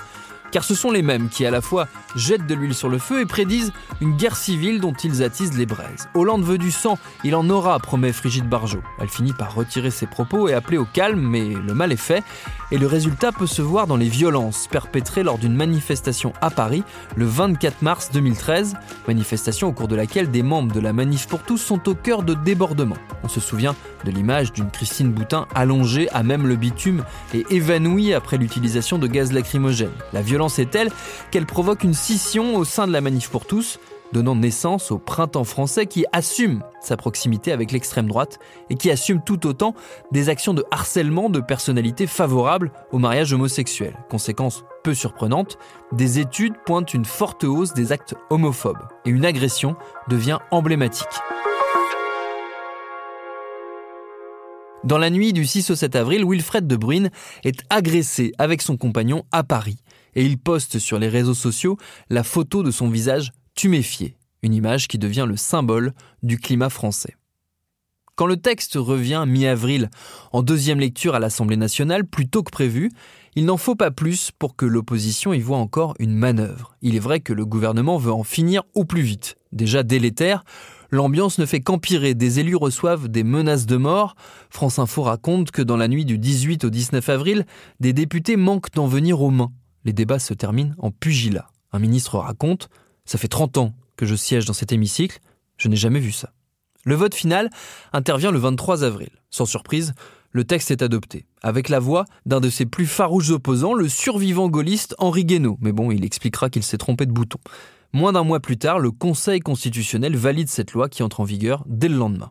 Car 0.51 0.65
ce 0.65 0.75
sont 0.75 0.91
les 0.91 1.03
mêmes 1.03 1.29
qui 1.29 1.47
à 1.47 1.51
la 1.51 1.61
fois 1.61 1.89
jettent 2.17 2.47
de 2.47 2.55
l'huile 2.55 2.75
sur 2.75 2.89
le 2.89 2.99
feu 2.99 3.21
et 3.21 3.27
prédisent 3.27 3.73
une 4.01 4.17
guerre 4.17 4.37
civile 4.37 4.81
dont 4.81 4.93
ils 4.93 5.23
attisent 5.23 5.57
les 5.57 5.67
braises. 5.67 6.09
Hollande 6.15 6.43
veut 6.43 6.59
du 6.59 6.71
sang, 6.71 6.99
il 7.25 7.35
en 7.35 7.49
aura, 7.51 7.79
promet 7.79 8.13
Frigide 8.13 8.49
Barjot. 8.49 8.83
Elle 8.99 9.09
finit 9.09 9.33
par 9.33 9.55
retirer 9.55 9.91
ses 9.91 10.07
propos 10.07 10.49
et 10.49 10.55
appeler 10.55 10.79
au 10.79 10.85
calme, 10.85 11.21
mais 11.21 11.49
le 11.49 11.75
mal 11.75 11.93
est 11.93 11.97
fait, 11.97 12.23
et 12.73 12.79
le 12.79 12.87
résultat 12.87 13.33
peut 13.33 13.47
se 13.47 13.63
voir 13.63 13.87
dans 13.87 13.97
les 13.97 14.09
violences 14.09 14.69
perpétrées 14.69 15.23
lors 15.23 15.39
d'une 15.39 15.55
manifestation 15.55 16.33
à 16.41 16.51
Paris 16.51 16.85
le 17.17 17.27
24 17.27 17.83
mars 17.83 18.11
2013, 18.13 18.75
manifestation 19.09 19.69
au 19.69 19.73
cours 19.73 19.89
de 19.89 19.97
laquelle 19.97 20.31
des 20.31 20.43
membres 20.43 20.73
de 20.73 20.81
la 20.81 20.93
Manif 20.93 21.27
pour 21.27 21.43
tous 21.43 21.59
sont 21.59 21.89
au 21.89 21.95
cœur 21.95 22.23
de 22.23 22.35
débordements. 22.35 22.97
On 23.23 23.29
se 23.29 23.41
souvient 23.41 23.75
de 24.05 24.11
l'image 24.11 24.53
d'une 24.53 24.71
Christine 24.71 25.13
Boutin 25.13 25.47
allongée 25.55 26.09
à 26.11 26.23
même 26.23 26.47
le 26.47 26.57
bitume 26.57 27.05
et 27.35 27.45
évanouie 27.51 28.15
après 28.15 28.39
l'utilisation 28.39 28.99
de 28.99 29.07
gaz 29.07 29.33
lacrymogène. 29.33 29.91
Est 30.49 30.71
telle 30.71 30.91
qu'elle 31.31 31.47
provoque 31.47 31.85
une 31.85 31.95
scission 31.95 32.57
au 32.57 32.65
sein 32.65 32.87
de 32.87 32.93
la 32.93 33.01
Manif 33.01 33.29
pour 33.29 33.47
tous, 33.47 33.79
donnant 34.13 34.35
naissance 34.35 34.91
au 34.91 34.99
printemps 34.99 35.45
français 35.45 35.87
qui 35.87 36.05
assume 36.13 36.63
sa 36.81 36.97
proximité 36.97 37.53
avec 37.53 37.73
l'extrême 37.73 38.09
droite 38.09 38.39
et 38.69 38.75
qui 38.75 38.91
assume 38.91 39.23
tout 39.25 39.47
autant 39.47 39.75
des 40.13 40.29
actions 40.29 40.55
de 40.55 40.65
harcèlement 40.71 41.31
de 41.31 41.41
personnalités 41.41 42.07
favorables 42.07 42.73
au 42.93 42.99
mariage 42.99 43.33
homosexuel. 43.33 43.97
Conséquence 44.09 44.65
peu 44.83 44.95
surprenante, 44.95 45.59
des 45.93 46.19
études 46.19 46.55
pointent 46.65 46.95
une 46.95 47.05
forte 47.05 47.45
hausse 47.45 47.75
des 47.75 47.93
actes 47.93 48.15
homophobes 48.31 48.89
et 49.05 49.11
une 49.11 49.25
agression 49.25 49.77
devient 50.09 50.39
emblématique. 50.51 51.07
Dans 54.83 54.99
la 54.99 55.11
nuit 55.11 55.35
du 55.35 55.45
6 55.45 55.71
au 55.71 55.75
7 55.75 55.95
avril, 55.95 56.25
Wilfred 56.27 56.67
De 56.67 56.75
Bruyne 56.75 57.11
est 57.45 57.63
agressé 57.69 58.33
avec 58.39 58.63
son 58.63 58.79
compagnon 58.79 59.25
à 59.31 59.45
Paris 59.45 59.77
et 60.15 60.25
il 60.25 60.39
poste 60.39 60.79
sur 60.79 60.99
les 60.99 61.09
réseaux 61.09 61.35
sociaux 61.35 61.77
la 62.09 62.23
photo 62.23 62.63
de 62.63 62.71
son 62.71 62.89
visage 62.89 63.33
tuméfié, 63.55 64.17
une 64.43 64.55
image 64.55 64.89
qui 64.89 64.99
devient 64.99 65.27
le 65.29 65.37
symbole 65.37 65.93
du 66.23 66.39
climat 66.39 66.71
français. 66.71 67.17
Quand 68.21 68.27
le 68.27 68.37
texte 68.37 68.75
revient 68.75 69.25
mi-avril 69.27 69.89
en 70.33 70.43
deuxième 70.43 70.79
lecture 70.79 71.15
à 71.15 71.21
l'Assemblée 71.21 71.57
nationale, 71.57 72.05
plus 72.05 72.29
tôt 72.29 72.43
que 72.43 72.51
prévu, 72.51 72.91
il 73.35 73.47
n'en 73.47 73.57
faut 73.57 73.77
pas 73.77 73.91
plus 73.91 74.31
pour 74.31 74.57
que 74.57 74.67
l'opposition 74.67 75.33
y 75.33 75.41
voit 75.41 75.57
encore 75.57 75.95
une 75.99 76.15
manœuvre. 76.15 76.77
Il 76.83 76.97
est 76.97 77.01
vrai 77.01 77.21
que 77.21 77.33
le 77.33 77.47
gouvernement 77.47 77.97
veut 77.97 78.13
en 78.13 78.23
finir 78.23 78.63
au 78.75 78.85
plus 78.85 79.01
vite. 79.01 79.37
Déjà 79.53 79.83
délétère, 79.83 80.45
l'ambiance 80.91 81.39
ne 81.39 81.47
fait 81.47 81.61
qu'empirer. 81.61 82.15
Des 82.15 82.41
élus 82.41 82.57
reçoivent 82.57 83.09
des 83.09 83.25
menaces 83.25 83.65
de 83.65 83.79
mort. 83.79 84.17
France 84.51 84.79
Info 84.79 85.03
raconte 85.03 85.51
que 85.51 85.63
dans 85.63 85.79
la 85.79 85.89
nuit 85.89 86.05
du 86.05 86.19
18 86.19 86.65
au 86.65 86.71
19 86.71 87.09
avril, 87.09 87.47
des 87.81 87.95
députés 87.95 88.37
manquent 88.37 88.75
d'en 88.75 88.87
venir 88.87 89.23
aux 89.23 89.31
mains. 89.31 89.53
Les 89.85 89.93
débats 89.93 90.19
se 90.19 90.35
terminent 90.35 90.75
en 90.79 90.91
pugilat. 90.91 91.49
Un 91.73 91.79
ministre 91.79 92.19
raconte 92.19 92.69
Ça 93.05 93.19
fait 93.19 93.29
30 93.29 93.59
ans 93.59 93.75
que 93.97 94.07
je 94.07 94.15
siège 94.15 94.45
dans 94.45 94.53
cet 94.53 94.73
hémicycle, 94.73 95.21
je 95.57 95.69
n'ai 95.69 95.77
jamais 95.77 96.01
vu 96.01 96.13
ça. 96.13 96.33
Le 96.85 96.95
vote 96.95 97.15
final 97.15 97.51
intervient 97.93 98.31
le 98.31 98.39
23 98.39 98.85
avril. 98.85 99.11
Sans 99.31 99.45
surprise, 99.45 99.93
le 100.33 100.45
texte 100.45 100.71
est 100.71 100.83
adopté, 100.83 101.27
avec 101.43 101.69
la 101.69 101.81
voix 101.81 102.05
d'un 102.25 102.41
de 102.41 102.49
ses 102.49 102.65
plus 102.65 102.87
farouches 102.87 103.31
opposants, 103.31 103.75
le 103.75 103.89
survivant 103.89 104.49
gaulliste 104.49 104.95
Henri 104.99 105.25
Guénaud. 105.25 105.59
Mais 105.61 105.73
bon, 105.73 105.91
il 105.91 106.05
expliquera 106.05 106.49
qu'il 106.49 106.63
s'est 106.63 106.79
trompé 106.79 107.05
de 107.05 107.13
bouton. 107.13 107.39
Moins 107.93 108.13
d'un 108.13 108.23
mois 108.23 108.41
plus 108.41 108.57
tard, 108.57 108.79
le 108.79 108.93
Conseil 108.93 109.41
constitutionnel 109.41 110.17
valide 110.17 110.49
cette 110.49 110.73
loi 110.73 110.89
qui 110.89 111.03
entre 111.03 111.21
en 111.21 111.25
vigueur 111.25 111.65
dès 111.67 111.89
le 111.89 111.97
lendemain. 111.97 112.31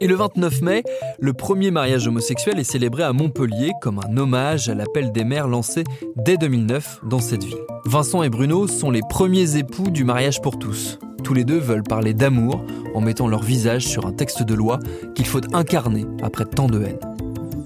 Et 0.00 0.06
le 0.06 0.14
29 0.14 0.62
mai, 0.62 0.82
le 1.18 1.32
premier 1.32 1.70
mariage 1.70 2.06
homosexuel 2.06 2.58
est 2.58 2.64
célébré 2.64 3.02
à 3.02 3.12
Montpellier 3.12 3.72
comme 3.80 4.00
un 4.00 4.16
hommage 4.16 4.68
à 4.68 4.74
l'appel 4.74 5.12
des 5.12 5.24
mères 5.24 5.48
lancé 5.48 5.84
dès 6.16 6.36
2009 6.36 7.00
dans 7.04 7.20
cette 7.20 7.44
ville. 7.44 7.56
Vincent 7.86 8.22
et 8.22 8.28
Bruno 8.28 8.66
sont 8.66 8.90
les 8.90 9.00
premiers 9.08 9.56
époux 9.56 9.90
du 9.90 10.04
mariage 10.04 10.42
pour 10.42 10.58
tous. 10.58 10.98
Tous 11.24 11.34
les 11.34 11.44
deux 11.44 11.58
veulent 11.58 11.82
parler 11.82 12.14
d'amour 12.14 12.62
en 12.94 13.00
mettant 13.00 13.28
leur 13.28 13.42
visage 13.42 13.86
sur 13.86 14.06
un 14.06 14.12
texte 14.12 14.42
de 14.42 14.54
loi 14.54 14.78
qu'il 15.14 15.26
faut 15.26 15.40
incarner 15.54 16.04
après 16.22 16.44
tant 16.44 16.66
de 16.66 16.82
haine. 16.82 17.00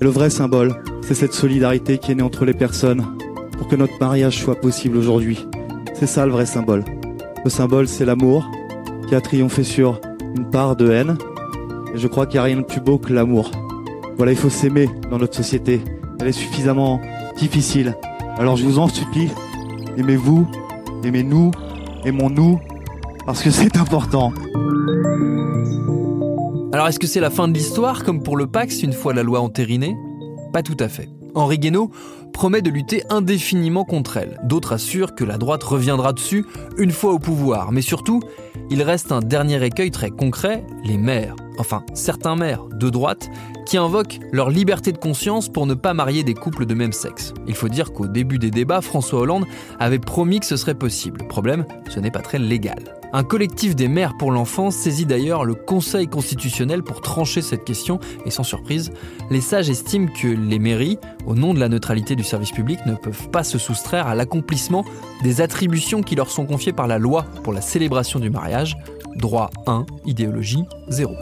Le 0.01 0.09
vrai 0.09 0.31
symbole, 0.31 0.75
c'est 1.03 1.15
cette 1.15 1.35
solidarité 1.35 1.99
qui 1.99 2.13
est 2.13 2.15
née 2.15 2.23
entre 2.23 2.45
les 2.45 2.55
personnes 2.55 3.05
pour 3.59 3.69
que 3.69 3.77
notre 3.77 3.99
mariage 4.01 4.39
soit 4.39 4.61
possible 4.61 4.97
aujourd'hui. 4.97 5.47
C'est 5.95 6.07
ça 6.07 6.25
le 6.27 6.33
vrai 6.33 6.47
symbole. 6.47 6.85
Le 7.45 7.51
symbole, 7.51 7.89
c'est 7.89 8.05
l'amour 8.05 8.49
qui 9.09 9.15
a 9.15 9.21
triomphé 9.21 9.65
sur 9.65 10.01
une 10.37 10.49
part 10.49 10.77
de 10.77 10.91
haine 10.91 11.19
je 11.95 12.07
crois 12.07 12.27
qu'il 12.27 12.35
n'y 12.35 12.41
a 12.41 12.45
rien 12.45 12.57
de 12.57 12.63
plus 12.63 12.81
beau 12.81 12.99
que 12.99 13.13
l'amour. 13.13 13.51
Voilà, 14.17 14.33
il 14.33 14.39
faut 14.39 14.51
s'aimer 14.51 14.89
dans 15.11 15.19
notre 15.19 15.35
société. 15.35 15.81
Elle 16.21 16.29
est 16.29 16.33
suffisamment 16.33 17.01
difficile. 17.37 17.97
Alors 18.39 18.57
je 18.57 18.65
vous 18.65 18.79
en 18.79 18.89
supplie, 18.89 19.31
aimez-vous, 19.97 20.47
aimez-nous, 21.05 21.51
aimons-nous, 22.05 22.59
parce 23.27 23.43
que 23.43 23.51
c'est 23.51 23.77
important. 23.77 24.33
Alors 26.73 26.87
est-ce 26.87 26.99
que 26.99 27.07
c'est 27.07 27.21
la 27.21 27.31
fin 27.31 27.49
de 27.49 27.55
l'histoire, 27.55 28.05
comme 28.05 28.23
pour 28.23 28.37
le 28.37 28.47
Pax, 28.47 28.83
une 28.83 28.93
fois 28.93 29.13
la 29.13 29.23
loi 29.23 29.41
entérinée? 29.41 29.97
Pas 30.53 30.63
tout 30.63 30.77
à 30.79 30.89
fait. 30.89 31.09
Henri 31.35 31.59
Guénaud 31.59 31.91
promet 32.33 32.63
de 32.63 32.71
lutter 32.71 33.03
indéfiniment 33.11 33.85
contre 33.85 34.17
elle. 34.17 34.41
D'autres 34.45 34.73
assurent 34.73 35.15
que 35.15 35.25
la 35.25 35.39
droite 35.39 35.63
reviendra 35.63 36.13
dessus 36.13 36.45
une 36.79 36.91
fois 36.91 37.13
au 37.13 37.19
pouvoir. 37.19 37.73
Mais 37.73 37.83
surtout, 37.83 38.21
il 38.71 38.83
reste 38.83 39.13
un 39.13 39.21
dernier 39.21 39.63
écueil 39.65 39.91
très 39.91 40.11
concret, 40.11 40.65
les 40.85 40.97
maires. 40.97 41.37
Enfin, 41.61 41.83
certains 41.93 42.37
maires 42.37 42.65
de 42.73 42.89
droite 42.89 43.29
qui 43.67 43.77
invoquent 43.77 44.19
leur 44.33 44.49
liberté 44.49 44.93
de 44.93 44.97
conscience 44.97 45.51
pour 45.51 45.67
ne 45.67 45.75
pas 45.75 45.93
marier 45.93 46.25
des 46.25 46.33
couples 46.33 46.65
de 46.65 46.73
même 46.73 46.95
sexe. 46.95 47.35
Il 47.47 47.55
faut 47.55 47.69
dire 47.69 47.93
qu'au 47.93 48.07
début 48.07 48.39
des 48.39 48.51
débats, 48.51 48.81
François 48.81 49.21
Hollande 49.21 49.45
avait 49.79 49.99
promis 49.99 50.41
que 50.41 50.47
ce 50.47 50.57
serait 50.57 50.75
possible. 50.75 51.27
Problème, 51.29 51.67
ce 51.91 52.01
n'est 52.01 52.11
pas 52.11 52.23
très 52.23 52.39
légal. 52.39 52.97
Un 53.13 53.25
collectif 53.25 53.77
des 53.77 53.89
maires 53.89 54.17
pour 54.17 54.33
l'enfance 54.33 54.75
saisit 54.75 55.05
d'ailleurs 55.05 55.45
le 55.45 55.55
Conseil 55.55 56.07
constitutionnel 56.07 56.83
pour 56.83 57.03
trancher 57.03 57.43
cette 57.43 57.65
question 57.65 58.01
et 58.25 58.31
sans 58.31 58.43
surprise, 58.43 58.91
les 59.31 59.43
sages 59.43 59.69
estiment 59.69 60.09
que 60.09 60.29
les 60.29 60.59
mairies, 60.59 60.99
au 61.27 61.35
nom 61.35 61.53
de 61.53 61.61
la 61.61 61.69
neutralité 61.69 62.17
du 62.17 62.25
service 62.25 62.53
public, 62.53 62.79
ne 62.87 62.95
peuvent 62.95 63.29
pas 63.29 63.45
se 63.45 63.59
soustraire 63.59 64.07
à 64.07 64.15
l'accomplissement 64.15 64.83
des 65.23 65.43
attributions 65.43 66.03
qui 66.03 66.17
leur 66.17 66.31
sont 66.31 66.47
confiées 66.47 66.73
par 66.73 66.87
la 66.87 66.97
loi 66.97 67.27
pour 67.43 67.53
la 67.53 67.61
célébration 67.61 68.19
du 68.19 68.31
mariage. 68.31 68.79
Droit 69.17 69.51
1, 69.67 69.87
idéologie 70.07 70.65
0. 70.89 71.15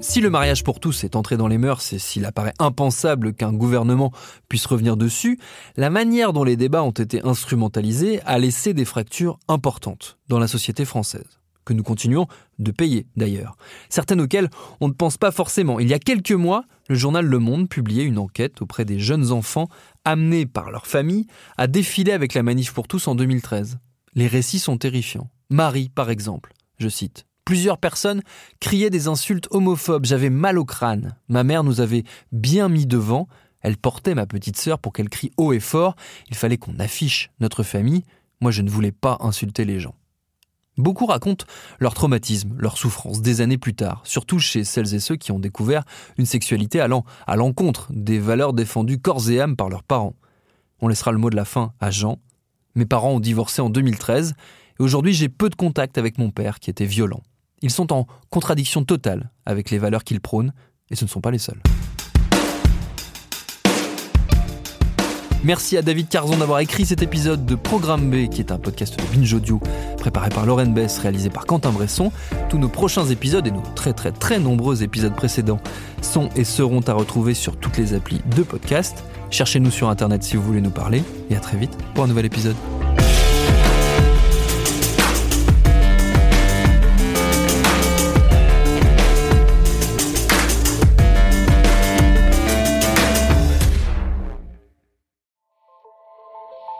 Si 0.00 0.20
le 0.20 0.30
mariage 0.30 0.64
pour 0.64 0.80
tous 0.80 1.04
est 1.04 1.16
entré 1.16 1.36
dans 1.36 1.48
les 1.48 1.58
mœurs 1.58 1.92
et 1.92 1.98
s'il 1.98 2.24
apparaît 2.24 2.54
impensable 2.58 3.34
qu'un 3.34 3.52
gouvernement 3.52 4.10
puisse 4.48 4.66
revenir 4.66 4.96
dessus, 4.96 5.38
la 5.76 5.90
manière 5.90 6.32
dont 6.32 6.44
les 6.44 6.56
débats 6.56 6.82
ont 6.82 6.90
été 6.90 7.24
instrumentalisés 7.24 8.20
a 8.24 8.38
laissé 8.38 8.74
des 8.74 8.84
fractures 8.84 9.38
importantes 9.48 10.18
dans 10.28 10.38
la 10.38 10.48
société 10.48 10.84
française, 10.84 11.40
que 11.68 11.74
nous 11.74 11.82
continuons 11.82 12.26
de 12.58 12.70
payer 12.70 13.06
d'ailleurs, 13.16 13.56
certaines 13.90 14.22
auxquelles 14.22 14.48
on 14.80 14.88
ne 14.88 14.94
pense 14.94 15.18
pas 15.18 15.30
forcément. 15.30 15.78
Il 15.78 15.88
y 15.88 15.94
a 15.94 15.98
quelques 15.98 16.32
mois, 16.32 16.64
le 16.88 16.94
journal 16.94 17.26
Le 17.26 17.38
Monde 17.38 17.68
publiait 17.68 18.04
une 18.04 18.18
enquête 18.18 18.62
auprès 18.62 18.86
des 18.86 18.98
jeunes 18.98 19.32
enfants 19.32 19.68
amenés 20.06 20.46
par 20.46 20.70
leur 20.70 20.86
famille 20.86 21.26
à 21.58 21.66
défiler 21.66 22.12
avec 22.12 22.32
la 22.32 22.42
manif 22.42 22.72
pour 22.72 22.88
tous 22.88 23.06
en 23.06 23.14
2013. 23.14 23.78
Les 24.14 24.26
récits 24.26 24.58
sont 24.58 24.78
terrifiants. 24.78 25.28
Marie, 25.50 25.90
par 25.90 26.08
exemple, 26.08 26.54
je 26.78 26.88
cite. 26.88 27.26
Plusieurs 27.44 27.78
personnes 27.78 28.22
criaient 28.60 28.90
des 28.90 29.06
insultes 29.06 29.48
homophobes. 29.50 30.06
J'avais 30.06 30.30
mal 30.30 30.58
au 30.58 30.64
crâne. 30.64 31.16
Ma 31.28 31.44
mère 31.44 31.64
nous 31.64 31.82
avait 31.82 32.04
bien 32.32 32.70
mis 32.70 32.86
devant. 32.86 33.28
Elle 33.60 33.76
portait 33.76 34.14
ma 34.14 34.26
petite 34.26 34.56
sœur 34.56 34.78
pour 34.78 34.94
qu'elle 34.94 35.08
crie 35.10 35.32
haut 35.36 35.52
et 35.52 35.60
fort. 35.60 35.96
Il 36.30 36.36
fallait 36.36 36.58
qu'on 36.58 36.78
affiche 36.78 37.30
notre 37.40 37.62
famille. 37.62 38.04
Moi, 38.40 38.52
je 38.52 38.62
ne 38.62 38.70
voulais 38.70 38.92
pas 38.92 39.18
insulter 39.20 39.64
les 39.64 39.80
gens. 39.80 39.94
Beaucoup 40.78 41.06
racontent 41.06 41.44
leur 41.80 41.94
traumatisme, 41.94 42.54
leur 42.56 42.78
souffrance 42.78 43.20
des 43.20 43.40
années 43.40 43.58
plus 43.58 43.74
tard, 43.74 44.00
surtout 44.04 44.38
chez 44.38 44.62
celles 44.62 44.94
et 44.94 45.00
ceux 45.00 45.16
qui 45.16 45.32
ont 45.32 45.40
découvert 45.40 45.82
une 46.16 46.26
sexualité 46.26 46.80
allant 46.80 47.04
à 47.26 47.34
l'encontre 47.36 47.88
des 47.90 48.20
valeurs 48.20 48.52
défendues 48.52 49.00
corps 49.00 49.28
et 49.28 49.40
âme 49.40 49.56
par 49.56 49.68
leurs 49.68 49.82
parents. 49.82 50.14
On 50.80 50.86
laissera 50.86 51.10
le 51.10 51.18
mot 51.18 51.30
de 51.30 51.36
la 51.36 51.44
fin 51.44 51.72
à 51.80 51.90
Jean. 51.90 52.18
Mes 52.76 52.86
parents 52.86 53.14
ont 53.14 53.20
divorcé 53.20 53.60
en 53.60 53.70
2013 53.70 54.34
et 54.78 54.82
aujourd'hui 54.82 55.12
j'ai 55.12 55.28
peu 55.28 55.50
de 55.50 55.56
contact 55.56 55.98
avec 55.98 56.16
mon 56.16 56.30
père 56.30 56.60
qui 56.60 56.70
était 56.70 56.86
violent. 56.86 57.22
Ils 57.60 57.72
sont 57.72 57.92
en 57.92 58.06
contradiction 58.30 58.84
totale 58.84 59.30
avec 59.44 59.70
les 59.70 59.78
valeurs 59.78 60.04
qu'ils 60.04 60.20
prônent, 60.20 60.52
et 60.90 60.96
ce 60.96 61.04
ne 61.04 61.10
sont 61.10 61.20
pas 61.20 61.32
les 61.32 61.38
seuls. 61.38 61.60
Merci 65.44 65.76
à 65.76 65.82
David 65.82 66.08
Carzon 66.08 66.36
d'avoir 66.36 66.58
écrit 66.58 66.84
cet 66.84 67.00
épisode 67.00 67.46
de 67.46 67.54
Programme 67.54 68.10
B, 68.10 68.28
qui 68.28 68.40
est 68.40 68.50
un 68.50 68.58
podcast 68.58 68.98
de 68.98 69.16
Binge 69.16 69.32
Audio 69.32 69.60
préparé 69.96 70.30
par 70.30 70.44
Lauren 70.46 70.66
Bess, 70.66 70.98
réalisé 70.98 71.30
par 71.30 71.46
Quentin 71.46 71.70
Bresson. 71.70 72.10
Tous 72.48 72.58
nos 72.58 72.68
prochains 72.68 73.06
épisodes 73.06 73.46
et 73.46 73.52
nos 73.52 73.62
très 73.76 73.92
très 73.92 74.10
très 74.10 74.40
nombreux 74.40 74.82
épisodes 74.82 75.14
précédents 75.14 75.60
sont 76.02 76.28
et 76.34 76.44
seront 76.44 76.80
à 76.80 76.92
retrouver 76.92 77.34
sur 77.34 77.56
toutes 77.56 77.76
les 77.78 77.94
applis 77.94 78.20
de 78.34 78.42
podcast. 78.42 79.04
Cherchez-nous 79.30 79.70
sur 79.70 79.88
internet 79.88 80.24
si 80.24 80.36
vous 80.36 80.42
voulez 80.42 80.60
nous 80.60 80.70
parler, 80.70 81.04
et 81.30 81.36
à 81.36 81.40
très 81.40 81.56
vite 81.56 81.76
pour 81.94 82.04
un 82.04 82.08
nouvel 82.08 82.26
épisode. 82.26 82.56